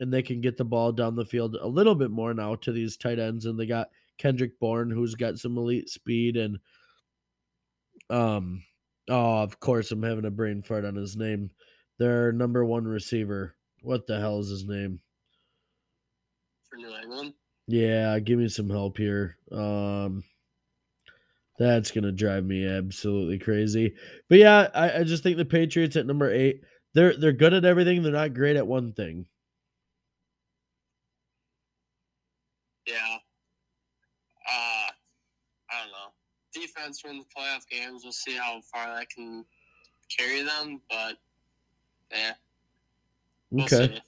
[0.00, 2.72] and they can get the ball down the field a little bit more now to
[2.72, 3.46] these tight ends.
[3.46, 3.88] And they got
[4.18, 6.58] Kendrick Bourne, who's got some elite speed and
[8.10, 8.62] um
[9.10, 11.50] oh of course I'm having a brain fart on his name.
[11.98, 13.54] Their number one receiver.
[13.82, 15.00] What the hell is his name?
[16.78, 17.34] New England,
[17.66, 19.36] Yeah, give me some help here.
[19.52, 20.24] Um
[21.58, 23.94] that's gonna drive me absolutely crazy.
[24.28, 26.62] But yeah, I, I just think the Patriots at number eight,
[26.94, 28.02] they're they're good at everything.
[28.02, 29.26] They're not great at one thing.
[32.86, 33.18] yeah.
[34.48, 34.90] Uh,
[35.70, 36.12] I don't know.
[36.54, 38.02] Defense wins playoff games.
[38.02, 39.44] We'll see how far that can
[40.16, 41.16] carry them, but
[42.10, 42.32] yeah,
[43.50, 43.94] we'll Okay.
[43.94, 44.00] see.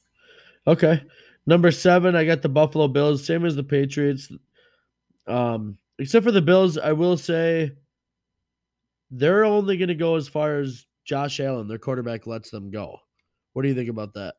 [0.66, 1.02] Okay.
[1.46, 4.30] Number seven, I got the Buffalo Bills, same as the Patriots.
[5.26, 7.72] Um, except for the Bills, I will say
[9.10, 12.98] they're only gonna go as far as Josh Allen, their quarterback, lets them go.
[13.52, 14.34] What do you think about that?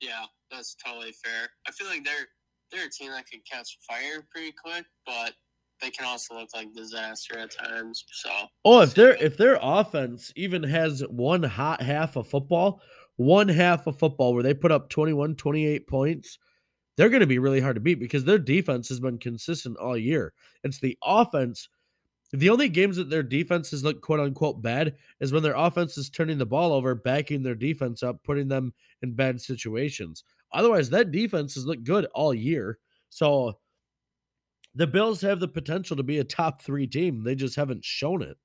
[0.00, 1.48] Yeah, that's totally fair.
[1.66, 2.28] I feel like they're
[2.70, 5.34] they're a team that can catch fire pretty quick, but
[5.80, 8.04] they can also look like disaster at times.
[8.12, 8.30] So
[8.64, 12.80] Oh, if their if their offense even has one hot half of football,
[13.16, 16.38] one half of football where they put up 21, 28 points,
[16.96, 19.96] they're going to be really hard to beat because their defense has been consistent all
[19.96, 20.32] year.
[20.64, 21.68] It's the offense.
[22.32, 26.10] The only games that their defenses look quote unquote bad is when their offense is
[26.10, 30.24] turning the ball over, backing their defense up, putting them in bad situations.
[30.52, 32.78] Otherwise, that defense has looked good all year.
[33.10, 33.58] So
[34.74, 37.24] the Bills have the potential to be a top three team.
[37.24, 38.36] They just haven't shown it.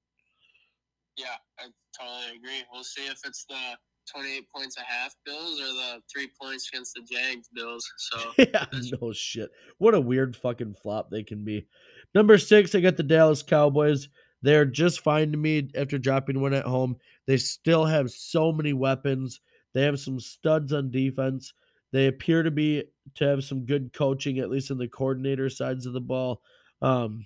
[1.18, 2.64] yeah, I totally agree.
[2.72, 3.78] We'll see if it's the
[4.12, 7.90] twenty eight points a half Bills or the three points against the Jags Bills.
[7.98, 8.66] So yeah,
[9.02, 9.50] no shit.
[9.78, 11.68] What a weird fucking flop they can be.
[12.14, 14.10] Number six, I got the Dallas Cowboys.
[14.42, 16.98] They're just fine to me after dropping one at home.
[17.26, 19.42] They still have so many weapons.
[19.74, 21.54] They have some studs on defense.
[21.92, 22.84] They appear to be
[23.16, 26.42] to have some good coaching, at least in the coordinator sides of the ball.
[26.82, 27.26] Um,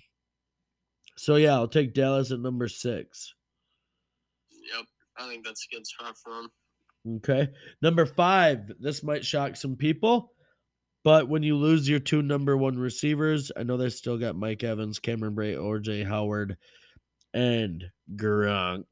[1.16, 3.34] so yeah, I'll take Dallas at number six.
[4.50, 6.48] yep, I think that's a good spot for them.
[7.08, 7.48] Okay.
[7.80, 10.32] Number five, this might shock some people,
[11.04, 14.62] but when you lose your two number one receivers, I know they still got Mike
[14.62, 16.56] Evans, Cameron Brate, OJ Howard,
[17.34, 17.84] and
[18.14, 18.84] Gronk.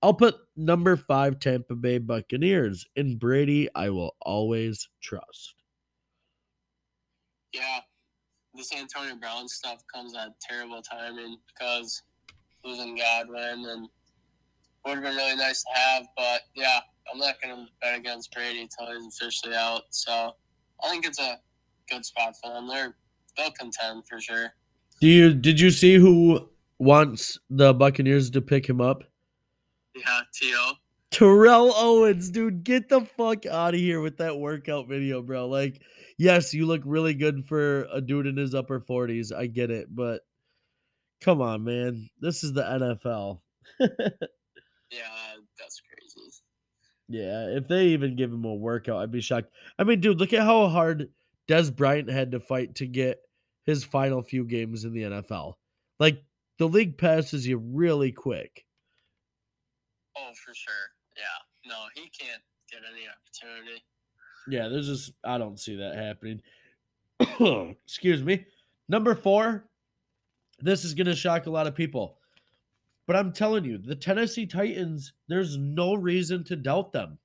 [0.00, 2.86] I'll put number five Tampa Bay Buccaneers.
[2.96, 5.54] In Brady, I will always trust.
[7.52, 7.80] Yeah,
[8.54, 12.02] this Antonio Brown stuff comes at terrible timing because
[12.64, 13.88] losing Godwin and
[14.84, 16.80] would have been really nice to have, but yeah,
[17.12, 19.82] I'm not going to bet against Brady until he's officially out.
[19.90, 20.32] So
[20.82, 21.38] I think it's a
[21.88, 22.68] good spot for them.
[22.68, 22.94] They're
[23.36, 24.52] they'll contend for sure.
[25.00, 26.48] Do you did you see who
[26.78, 29.04] wants the Buccaneers to pick him up?
[29.94, 30.72] Yeah, To.
[31.10, 35.48] Terrell Owens, dude, get the fuck out of here with that workout video, bro.
[35.48, 35.80] Like,
[36.18, 39.34] yes, you look really good for a dude in his upper 40s.
[39.34, 40.20] I get it, but
[41.22, 42.10] come on, man.
[42.20, 43.40] This is the NFL.
[44.90, 45.36] Yeah.
[47.08, 49.50] Yeah, if they even give him a workout, I'd be shocked.
[49.78, 51.08] I mean, dude, look at how hard
[51.48, 53.20] Dez Bryant had to fight to get
[53.64, 55.54] his final few games in the NFL.
[55.98, 56.22] Like,
[56.58, 58.66] the league passes you really quick.
[60.16, 60.74] Oh, for sure.
[61.16, 63.82] Yeah, no, he can't get any opportunity.
[64.48, 66.40] Yeah, there's just I don't see that happening.
[67.84, 68.46] Excuse me.
[68.88, 69.68] Number four,
[70.60, 72.17] this is going to shock a lot of people.
[73.08, 77.18] But I'm telling you, the Tennessee Titans, there's no reason to doubt them.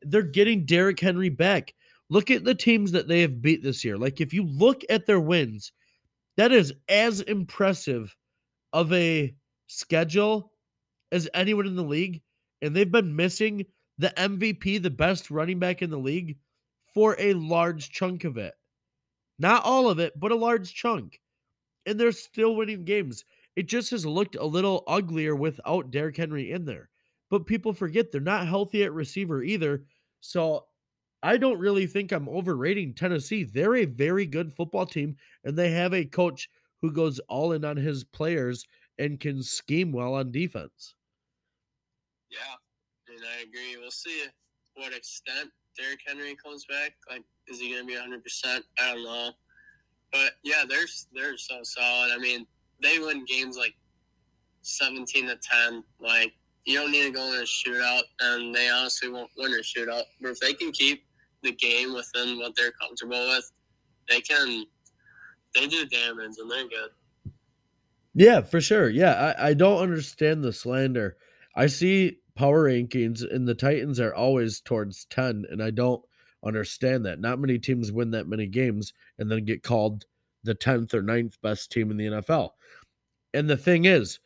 [0.00, 1.74] They're getting Derrick Henry back.
[2.08, 3.98] Look at the teams that they have beat this year.
[3.98, 5.72] Like, if you look at their wins,
[6.38, 8.16] that is as impressive
[8.72, 9.34] of a
[9.66, 10.52] schedule
[11.12, 12.22] as anyone in the league.
[12.62, 13.66] And they've been missing
[13.98, 16.38] the MVP, the best running back in the league,
[16.94, 18.54] for a large chunk of it.
[19.38, 21.20] Not all of it, but a large chunk.
[21.84, 23.26] And they're still winning games.
[23.56, 26.90] It just has looked a little uglier without Derrick Henry in there.
[27.30, 29.84] But people forget they're not healthy at receiver either.
[30.20, 30.66] So
[31.22, 33.44] I don't really think I'm overrating Tennessee.
[33.44, 36.48] They're a very good football team, and they have a coach
[36.80, 38.64] who goes all in on his players
[38.98, 40.94] and can scheme well on defense.
[42.30, 42.38] Yeah,
[43.08, 43.76] and I agree.
[43.80, 44.24] We'll see
[44.74, 46.94] what extent Derrick Henry comes back.
[47.10, 48.22] Like, is he going to be 100?
[48.22, 49.30] percent I don't know.
[50.12, 52.12] But yeah, they're they're so solid.
[52.12, 52.46] I mean,
[52.82, 53.74] they win games like
[54.62, 55.84] 17 to 10.
[56.00, 56.32] Like,
[56.64, 60.02] you don't need to go in a shootout, and they honestly won't win a shootout.
[60.20, 61.04] But if they can keep
[61.42, 63.50] the game within what they're comfortable with,
[64.08, 64.64] they can.
[65.54, 66.90] They do damage, and they're good.
[68.14, 68.88] Yeah, for sure.
[68.88, 71.16] Yeah, I, I don't understand the slander.
[71.54, 76.02] I see power rankings, and the Titans are always towards 10, and I don't
[76.44, 77.20] understand that.
[77.20, 80.06] Not many teams win that many games and then get called
[80.46, 82.50] the 10th or 9th best team in the NFL.
[83.34, 84.18] And the thing is,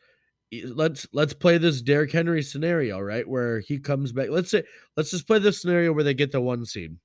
[0.65, 3.27] let's let's play this Derrick Henry scenario, right?
[3.27, 4.29] Where he comes back.
[4.29, 4.63] Let's say
[4.95, 6.95] let's just play this scenario where they get the one seed.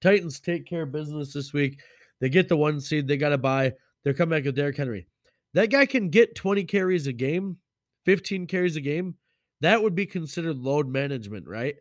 [0.00, 1.80] Titans take care of business this week.
[2.20, 3.06] They get the one seed.
[3.06, 3.72] They got to bye.
[4.04, 5.06] They're coming back with Derrick Henry.
[5.54, 7.58] That guy can get 20 carries a game,
[8.04, 9.16] 15 carries a game.
[9.60, 11.76] That would be considered load management, right?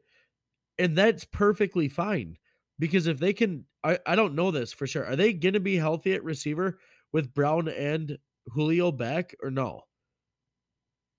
[0.78, 2.38] And that's perfectly fine
[2.80, 5.06] because if they can, I, I don't know this for sure.
[5.06, 6.78] Are they going to be healthy at receiver
[7.12, 8.18] with Brown and
[8.48, 9.82] Julio back or no?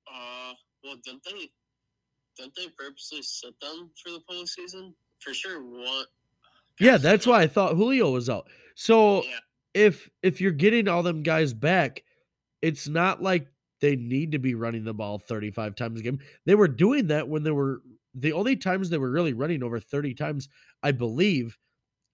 [0.09, 0.55] Uh,
[0.85, 1.51] well, didn't they,
[2.37, 4.95] didn't they purposely sit them for the postseason?
[5.21, 6.09] For sure, what?
[6.81, 8.49] Yeah, that's why I thought Julio was out.
[8.75, 9.39] So yeah.
[9.75, 12.03] if if you're getting all them guys back,
[12.61, 13.47] it's not like
[13.81, 16.19] they need to be running the ball 35 times a game.
[16.47, 17.83] They were doing that when they were
[18.15, 20.49] the only times they were really running over 30 times,
[20.83, 21.59] I believe,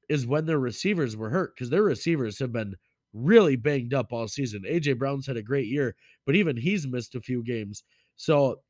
[0.08, 2.74] is when their receivers were hurt because their receivers have been
[3.12, 4.62] really banged up all season.
[4.68, 5.96] AJ Brown's had a great year,
[6.26, 7.84] but even he's missed a few games.
[8.16, 8.60] So,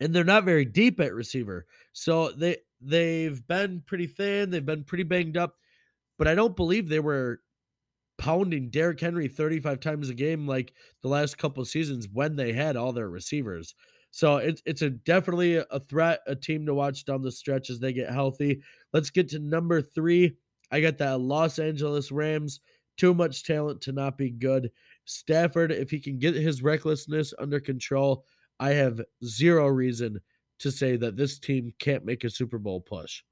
[0.00, 1.66] and they're not very deep at receiver.
[1.92, 5.56] So they they've been pretty thin, they've been pretty banged up,
[6.18, 7.40] but I don't believe they were
[8.18, 10.72] pounding Derrick Henry 35 times a game like
[11.02, 13.74] the last couple seasons when they had all their receivers.
[14.12, 17.80] So it's it's a definitely a threat, a team to watch down the stretch as
[17.80, 18.60] they get healthy.
[18.92, 20.36] Let's get to number three.
[20.72, 22.60] I got the Los Angeles Rams.
[22.96, 24.70] Too much talent to not be good.
[25.04, 28.24] Stafford, if he can get his recklessness under control,
[28.58, 30.20] I have zero reason
[30.60, 33.22] to say that this team can't make a Super Bowl push.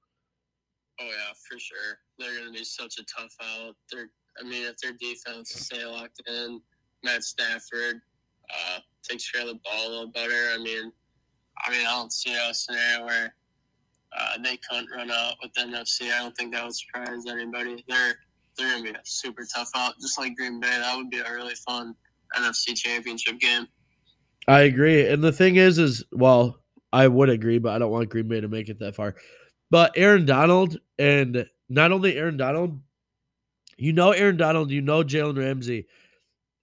[1.00, 1.98] Oh yeah, for sure.
[2.18, 3.76] They're going to be such a tough out.
[3.90, 6.60] They're, I mean, if their defense stay locked in,
[7.02, 8.00] Matt Stafford,
[8.50, 10.50] uh, takes care of the ball a little better.
[10.52, 10.92] I mean,
[11.64, 13.34] I mean, I don't see a scenario where
[14.18, 16.12] uh, they couldn't run out with NFC.
[16.12, 17.84] I don't think that would surprise anybody.
[17.88, 18.14] They're
[18.56, 20.68] they're gonna be a super tough out, just like Green Bay.
[20.68, 21.94] That would be a really fun
[22.36, 23.66] NFC Championship game.
[24.48, 26.60] I agree, and the thing is, is well,
[26.92, 29.14] I would agree, but I don't want Green Bay to make it that far.
[29.70, 32.80] But Aaron Donald, and not only Aaron Donald,
[33.76, 35.86] you know Aaron Donald, you know Jalen Ramsey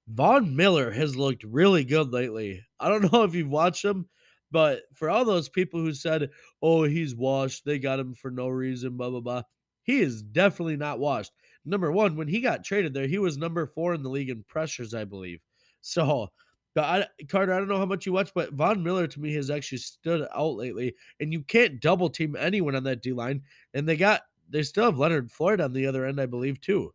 [0.07, 2.63] Von Miller has looked really good lately.
[2.79, 4.07] I don't know if you've watched him,
[4.51, 6.29] but for all those people who said,
[6.61, 9.41] oh, he's washed, they got him for no reason, blah, blah, blah,
[9.83, 11.31] he is definitely not washed.
[11.65, 14.43] Number one, when he got traded there, he was number four in the league in
[14.47, 15.39] pressures, I believe.
[15.81, 16.29] So,
[16.77, 19.49] I, Carter, I don't know how much you watch, but Von Miller to me has
[19.49, 20.95] actually stood out lately.
[21.19, 23.41] And you can't double team anyone on that D line.
[23.73, 26.93] And they got, they still have Leonard Floyd on the other end, I believe, too.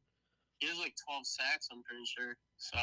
[0.61, 2.37] He has like 12 sacks, I'm pretty sure.
[2.57, 2.79] So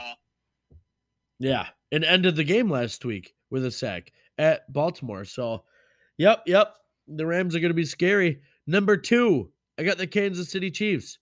[1.39, 5.25] yeah, and ended the game last week with a sack at Baltimore.
[5.25, 5.65] So,
[6.17, 6.73] yep, yep,
[7.07, 8.41] the Rams are going to be scary.
[8.65, 11.19] Number two, I got the Kansas City Chiefs.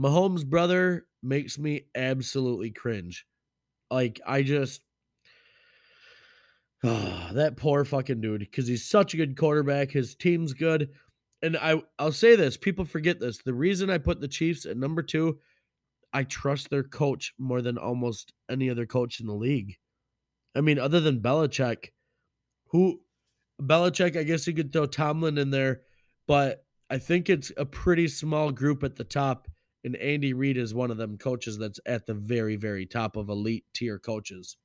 [0.00, 3.26] Mahomes' brother makes me absolutely cringe.
[3.90, 4.80] Like, I just.
[6.84, 9.90] Oh, that poor fucking dude, because he's such a good quarterback.
[9.90, 10.88] His team's good.
[11.42, 13.38] And I, I'll say this people forget this.
[13.38, 15.38] The reason I put the Chiefs at number two
[16.12, 19.76] I trust their coach more than almost any other coach in the league.
[20.54, 21.88] I mean, other than Belichick,
[22.68, 23.00] who
[23.60, 25.82] Belichick, I guess you could throw Tomlin in there,
[26.26, 29.48] but I think it's a pretty small group at the top
[29.84, 33.28] and Andy Reid is one of them coaches that's at the very, very top of
[33.28, 34.56] elite tier coaches.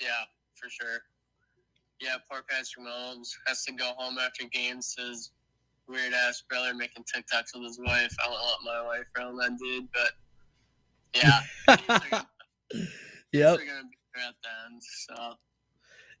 [0.00, 1.02] Yeah, for sure.
[2.00, 5.32] Yeah, poor Patrick Mahomes has to go home after games his
[5.86, 8.14] weird ass brother making TikToks with his wife.
[8.22, 10.12] I don't want my wife around that dude, but
[11.14, 11.40] yeah.
[13.32, 13.60] yep.
[14.16, 15.34] At the end, so.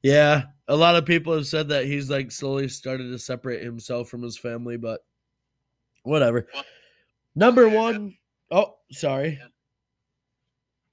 [0.02, 4.08] Yeah, a lot of people have said that he's like slowly started to separate himself
[4.08, 5.00] from his family, but
[6.04, 6.46] whatever.
[6.54, 6.64] Well,
[7.34, 8.16] Number one,
[8.50, 9.38] oh, sorry.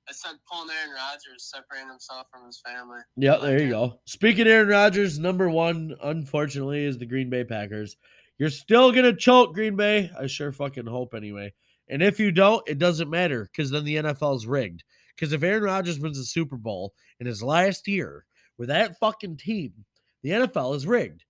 [0.10, 3.00] I said pulling Aaron Rodgers, separating himself from his family.
[3.18, 4.00] Yeah, there you go.
[4.06, 7.98] Speaking of Aaron Rodgers, number one, unfortunately, is the Green Bay Packers.
[8.38, 10.12] You're still gonna choke Green Bay.
[10.18, 11.54] I sure fucking hope anyway.
[11.90, 14.84] And if you don't, it doesn't matter because then the NFL's rigged.
[15.16, 18.27] Because if Aaron Rodgers wins the Super Bowl in his last year
[18.58, 19.74] with that fucking team,
[20.24, 21.24] the NFL is rigged.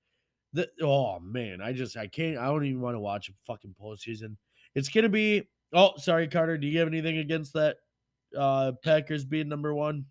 [0.53, 2.37] The, oh man, I just I can't.
[2.37, 4.37] I don't even want to watch a fucking postseason.
[4.75, 5.43] It's gonna be.
[5.73, 6.57] Oh, sorry, Carter.
[6.57, 7.77] Do you have anything against that?
[8.37, 10.05] Uh, Packers being number one.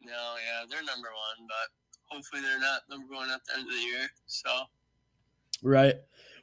[0.00, 3.74] No, yeah, they're number one, but hopefully they're not number one at the end of
[3.74, 4.08] the year.
[4.26, 4.50] So.
[5.62, 5.96] Right.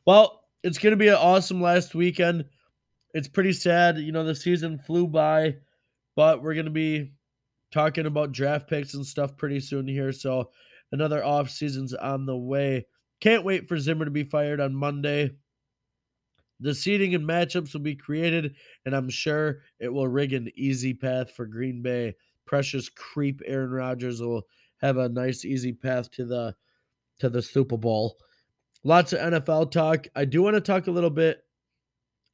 [0.05, 2.45] Well, it's gonna be an awesome last weekend.
[3.13, 5.55] It's pretty sad, you know, the season flew by,
[6.15, 7.11] but we're gonna be
[7.71, 10.11] talking about draft picks and stuff pretty soon here.
[10.11, 10.49] So
[10.91, 12.85] another off season's on the way.
[13.19, 15.31] Can't wait for Zimmer to be fired on Monday.
[16.61, 18.55] The seeding and matchups will be created,
[18.85, 22.15] and I'm sure it will rig an easy path for Green Bay.
[22.45, 24.43] Precious creep Aaron Rodgers will
[24.81, 26.55] have a nice easy path to the
[27.19, 28.17] to the Super Bowl.
[28.83, 30.07] Lots of NFL talk.
[30.15, 31.43] I do want to talk a little bit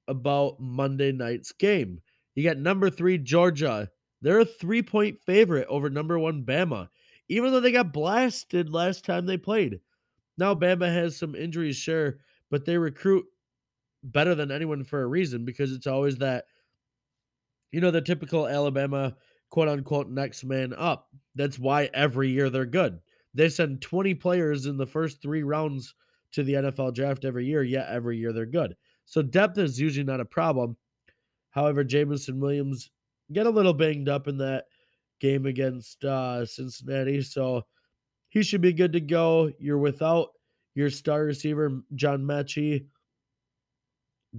[0.08, 2.02] about Monday night's game.
[2.36, 3.90] You got number three Georgia.
[4.22, 6.90] They're a three point favorite over number one Bama,
[7.30, 9.80] even though they got blasted last time they played.
[10.38, 13.26] Now Bama has some injuries, sure, but they recruit
[14.04, 16.46] better than anyone for a reason because it's always that,
[17.72, 19.16] you know, the typical Alabama
[19.50, 21.10] quote unquote next man up.
[21.36, 23.00] That's why every year they're good.
[23.34, 25.94] They send 20 players in the first three rounds
[26.32, 28.76] to the NFL draft every year, yet every year they're good.
[29.06, 30.78] So depth is usually not a problem.
[31.50, 32.90] However, Jameson Williams
[33.32, 34.66] get a little banged up in that
[35.20, 37.66] game against uh, Cincinnati, so
[38.30, 39.52] he should be good to go.
[39.60, 40.30] You're without
[40.76, 42.86] your star receiver John Metchie.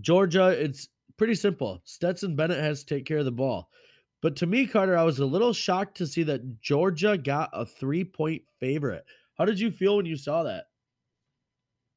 [0.00, 1.80] Georgia, it's pretty simple.
[1.84, 3.70] Stetson Bennett has to take care of the ball.
[4.22, 7.64] But to me, Carter, I was a little shocked to see that Georgia got a
[7.64, 9.04] three point favorite.
[9.38, 10.64] How did you feel when you saw that?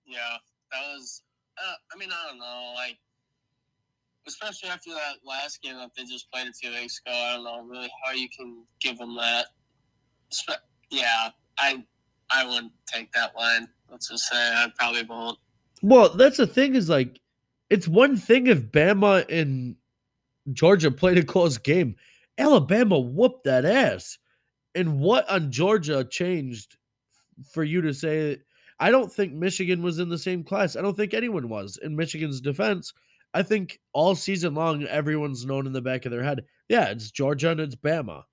[0.06, 0.38] Yeah,
[0.72, 1.22] that was.
[1.58, 2.98] Uh, I mean, I don't know, like,
[4.30, 7.16] especially after that last game that they just played a few weeks ago.
[7.16, 9.48] I don't know really how you can give them that.
[10.90, 11.84] Yeah, I,
[12.32, 13.68] I wouldn't take that line.
[13.92, 15.38] Let's just say I probably won't.
[15.82, 17.20] Well, that's the thing is like,
[17.70, 19.76] it's one thing if Bama and
[20.54, 21.96] Georgia played a close game.
[22.38, 24.18] Alabama whooped that ass.
[24.76, 26.78] And what on Georgia changed
[27.52, 28.38] for you to say
[28.80, 30.76] I don't think Michigan was in the same class.
[30.76, 32.94] I don't think anyone was in Michigan's defense.
[33.34, 37.12] I think all season long, everyone's known in the back of their head, yeah, it's
[37.12, 38.24] Georgia and it's Bama.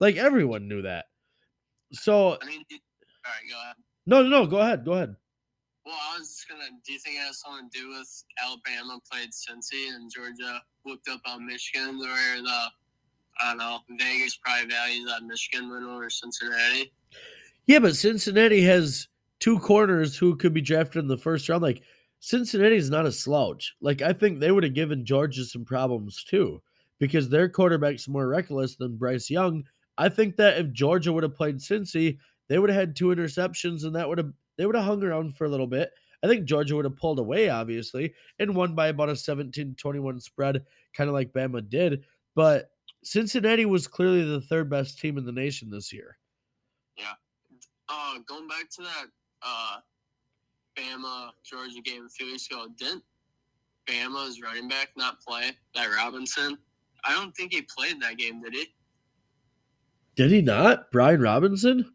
[0.00, 1.06] Like everyone knew that.
[1.92, 2.78] So, I mean, all
[3.26, 3.76] right, go ahead.
[4.06, 5.14] No, no, no, go ahead, go ahead.
[5.84, 6.70] Well, I was just gonna.
[6.86, 11.08] Do you think it has something to do with Alabama played Cincy and Georgia whooped
[11.08, 12.66] up on Michigan, where the
[13.40, 16.92] I don't know Vegas probably values that Michigan win over Cincinnati?
[17.66, 19.08] Yeah, but Cincinnati has
[19.40, 21.62] two corners who could be drafted in the first round.
[21.62, 21.82] Like
[22.24, 23.74] Cincinnati's not a slouch.
[23.80, 26.62] Like I think they would have given Georgia some problems too
[27.00, 29.64] because their quarterback's more reckless than Bryce Young.
[29.98, 32.18] I think that if Georgia would have played Cincy,
[32.48, 35.36] they would have had two interceptions and that would have they would have hung around
[35.36, 35.90] for a little bit.
[36.22, 40.20] I think Georgia would have pulled away, obviously, and won by about a 17 21
[40.20, 40.64] spread,
[40.94, 42.04] kind of like Bama did.
[42.36, 42.70] But
[43.02, 46.16] Cincinnati was clearly the third best team in the nation this year.
[46.96, 47.14] Yeah.
[47.88, 49.06] Uh, going back to that
[49.42, 49.78] uh,
[50.76, 53.02] Bama Georgia game a few weeks ago, didn't
[53.86, 56.56] Bama's running back not play that Robinson?
[57.04, 58.66] I don't think he played that game, did he?
[60.14, 60.90] Did he not?
[60.92, 61.92] Brian Robinson?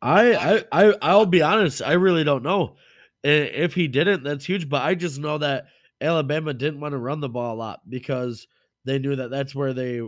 [0.00, 1.82] I, I, I, I'll be honest.
[1.82, 2.76] I really don't know.
[3.24, 4.68] If he didn't, that's huge.
[4.68, 5.66] But I just know that
[6.00, 8.46] Alabama didn't want to run the ball a lot because
[8.84, 10.00] they knew that that's where they,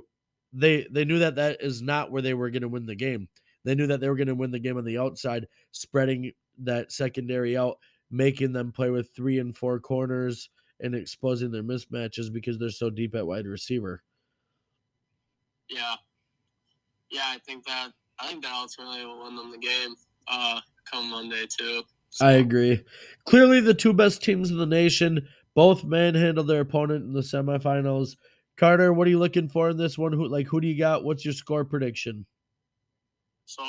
[0.53, 3.29] they, they knew that that is not where they were going to win the game.
[3.65, 6.93] They knew that they were going to win the game on the outside, spreading that
[6.93, 7.79] secondary out,
[8.11, 10.51] making them play with three and four corners
[10.81, 14.03] and exposing their mismatches because they're so deep at wide receiver.
[15.69, 15.95] Yeah.
[17.11, 19.95] Yeah, I think that I think that ultimately will win them the game
[20.29, 20.61] uh
[20.91, 21.83] come Monday too.
[22.11, 22.85] So, I agree.
[23.25, 28.17] Clearly, the two best teams in the nation both manhandled their opponent in the semifinals.
[28.57, 30.13] Carter, what are you looking for in this one?
[30.13, 31.05] Who like who do you got?
[31.05, 32.27] What's your score prediction?
[33.47, 33.63] So,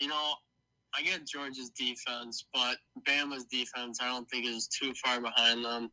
[0.00, 0.34] you know,
[0.94, 5.90] I get Georgia's defense, but Bama's defense, I don't think is too far behind them.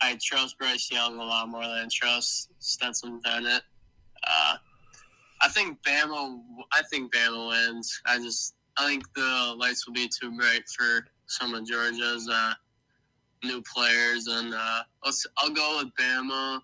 [0.00, 3.62] I trust Bryce Young a lot more than I trust Stetson Bennett.
[4.26, 4.56] Uh,
[5.42, 6.40] I think Bama.
[6.72, 8.00] I think Bama wins.
[8.06, 12.54] I just I think the lights will be too bright for some of Georgia's uh,
[13.44, 16.60] new players, and uh, I'll, I'll go with Bama.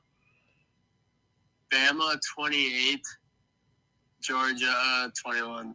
[1.73, 3.05] Bama twenty eight,
[4.21, 5.75] Georgia uh, twenty one.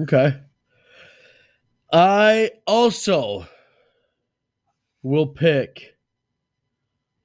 [0.00, 0.38] Okay.
[1.92, 3.46] I also
[5.02, 5.94] will pick.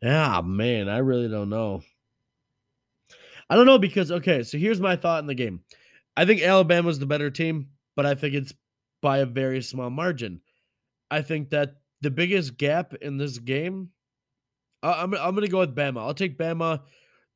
[0.04, 1.82] Ah, man, I really don't know.
[3.50, 5.62] I don't know because okay, so here's my thought in the game.
[6.18, 8.54] I think Alabama's the better team, but I think it's
[9.02, 10.42] by a very small margin.
[11.10, 13.90] I think that the biggest gap in this game,
[14.84, 16.00] I- I'm I'm gonna go with Bama.
[16.02, 16.82] I'll take Bama.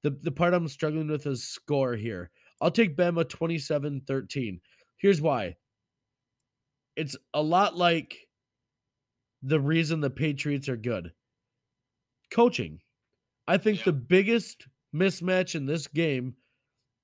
[0.03, 2.29] The the part I'm struggling with is score here.
[2.61, 4.59] I'll take Bama 27-13.
[4.97, 5.55] Here's why.
[6.95, 8.15] It's a lot like
[9.41, 11.11] the reason the Patriots are good.
[12.31, 12.79] Coaching.
[13.47, 13.85] I think Yeah.
[13.85, 16.35] the biggest mismatch in this game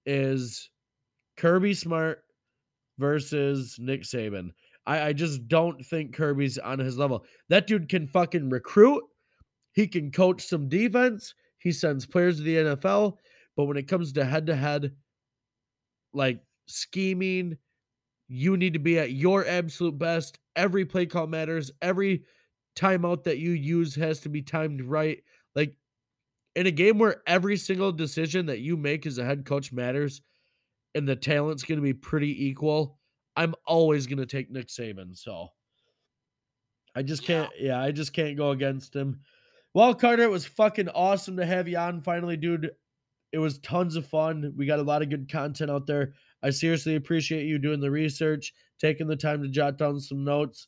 [0.06, 0.70] is
[1.38, 2.24] Kirby Smart
[3.00, 4.52] versus Nick Saban.
[4.86, 7.26] I, I just don't think Kirby's on his level.
[7.50, 9.04] That dude can fucking recruit.
[9.74, 11.34] He can coach some defense.
[11.60, 13.18] He sends players to the NFL.
[13.56, 14.96] But when it comes to head to head,
[16.18, 17.58] like scheming,
[18.28, 20.38] you need to be at your absolute best.
[20.56, 21.72] Every play call matters.
[21.82, 22.26] Every
[22.76, 25.24] timeout that you use has to be timed right.
[25.56, 25.78] Like
[26.56, 30.22] in a game where every single decision that you make as a head coach matters
[30.94, 32.98] and the talent's going to be pretty equal,
[33.36, 35.18] I'm always going to take Nick Saban.
[35.18, 35.50] So
[36.96, 39.20] I just can't, yeah, I just can't go against him.
[39.74, 42.72] Well, Carter, it was fucking awesome to have you on finally, dude.
[43.32, 44.54] It was tons of fun.
[44.56, 46.14] We got a lot of good content out there.
[46.44, 50.68] I seriously appreciate you doing the research, taking the time to jot down some notes,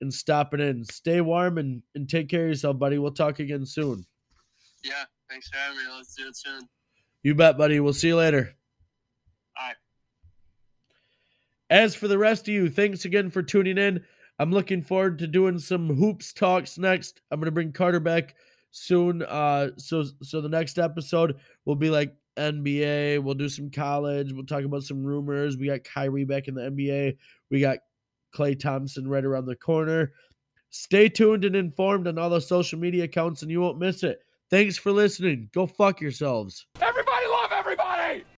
[0.00, 0.84] and stopping in.
[0.84, 2.98] Stay warm and, and take care of yourself, buddy.
[2.98, 4.04] We'll talk again soon.
[4.82, 5.84] Yeah, thanks for having me.
[5.96, 6.68] Let's do it soon.
[7.22, 7.78] You bet, buddy.
[7.78, 8.52] We'll see you later.
[9.56, 9.76] All right.
[11.70, 14.04] As for the rest of you, thanks again for tuning in.
[14.38, 17.20] I'm looking forward to doing some hoops talks next.
[17.30, 18.34] I'm gonna bring Carter back
[18.72, 19.22] soon.
[19.22, 23.22] Uh, so so the next episode will be like NBA.
[23.22, 24.32] We'll do some college.
[24.32, 25.56] We'll talk about some rumors.
[25.56, 27.16] We got Kyrie back in the NBA.
[27.50, 27.78] We got
[28.34, 30.12] Klay Thompson right around the corner.
[30.70, 34.20] Stay tuned and informed on all the social media accounts, and you won't miss it.
[34.50, 35.50] Thanks for listening.
[35.52, 36.66] Go fuck yourselves.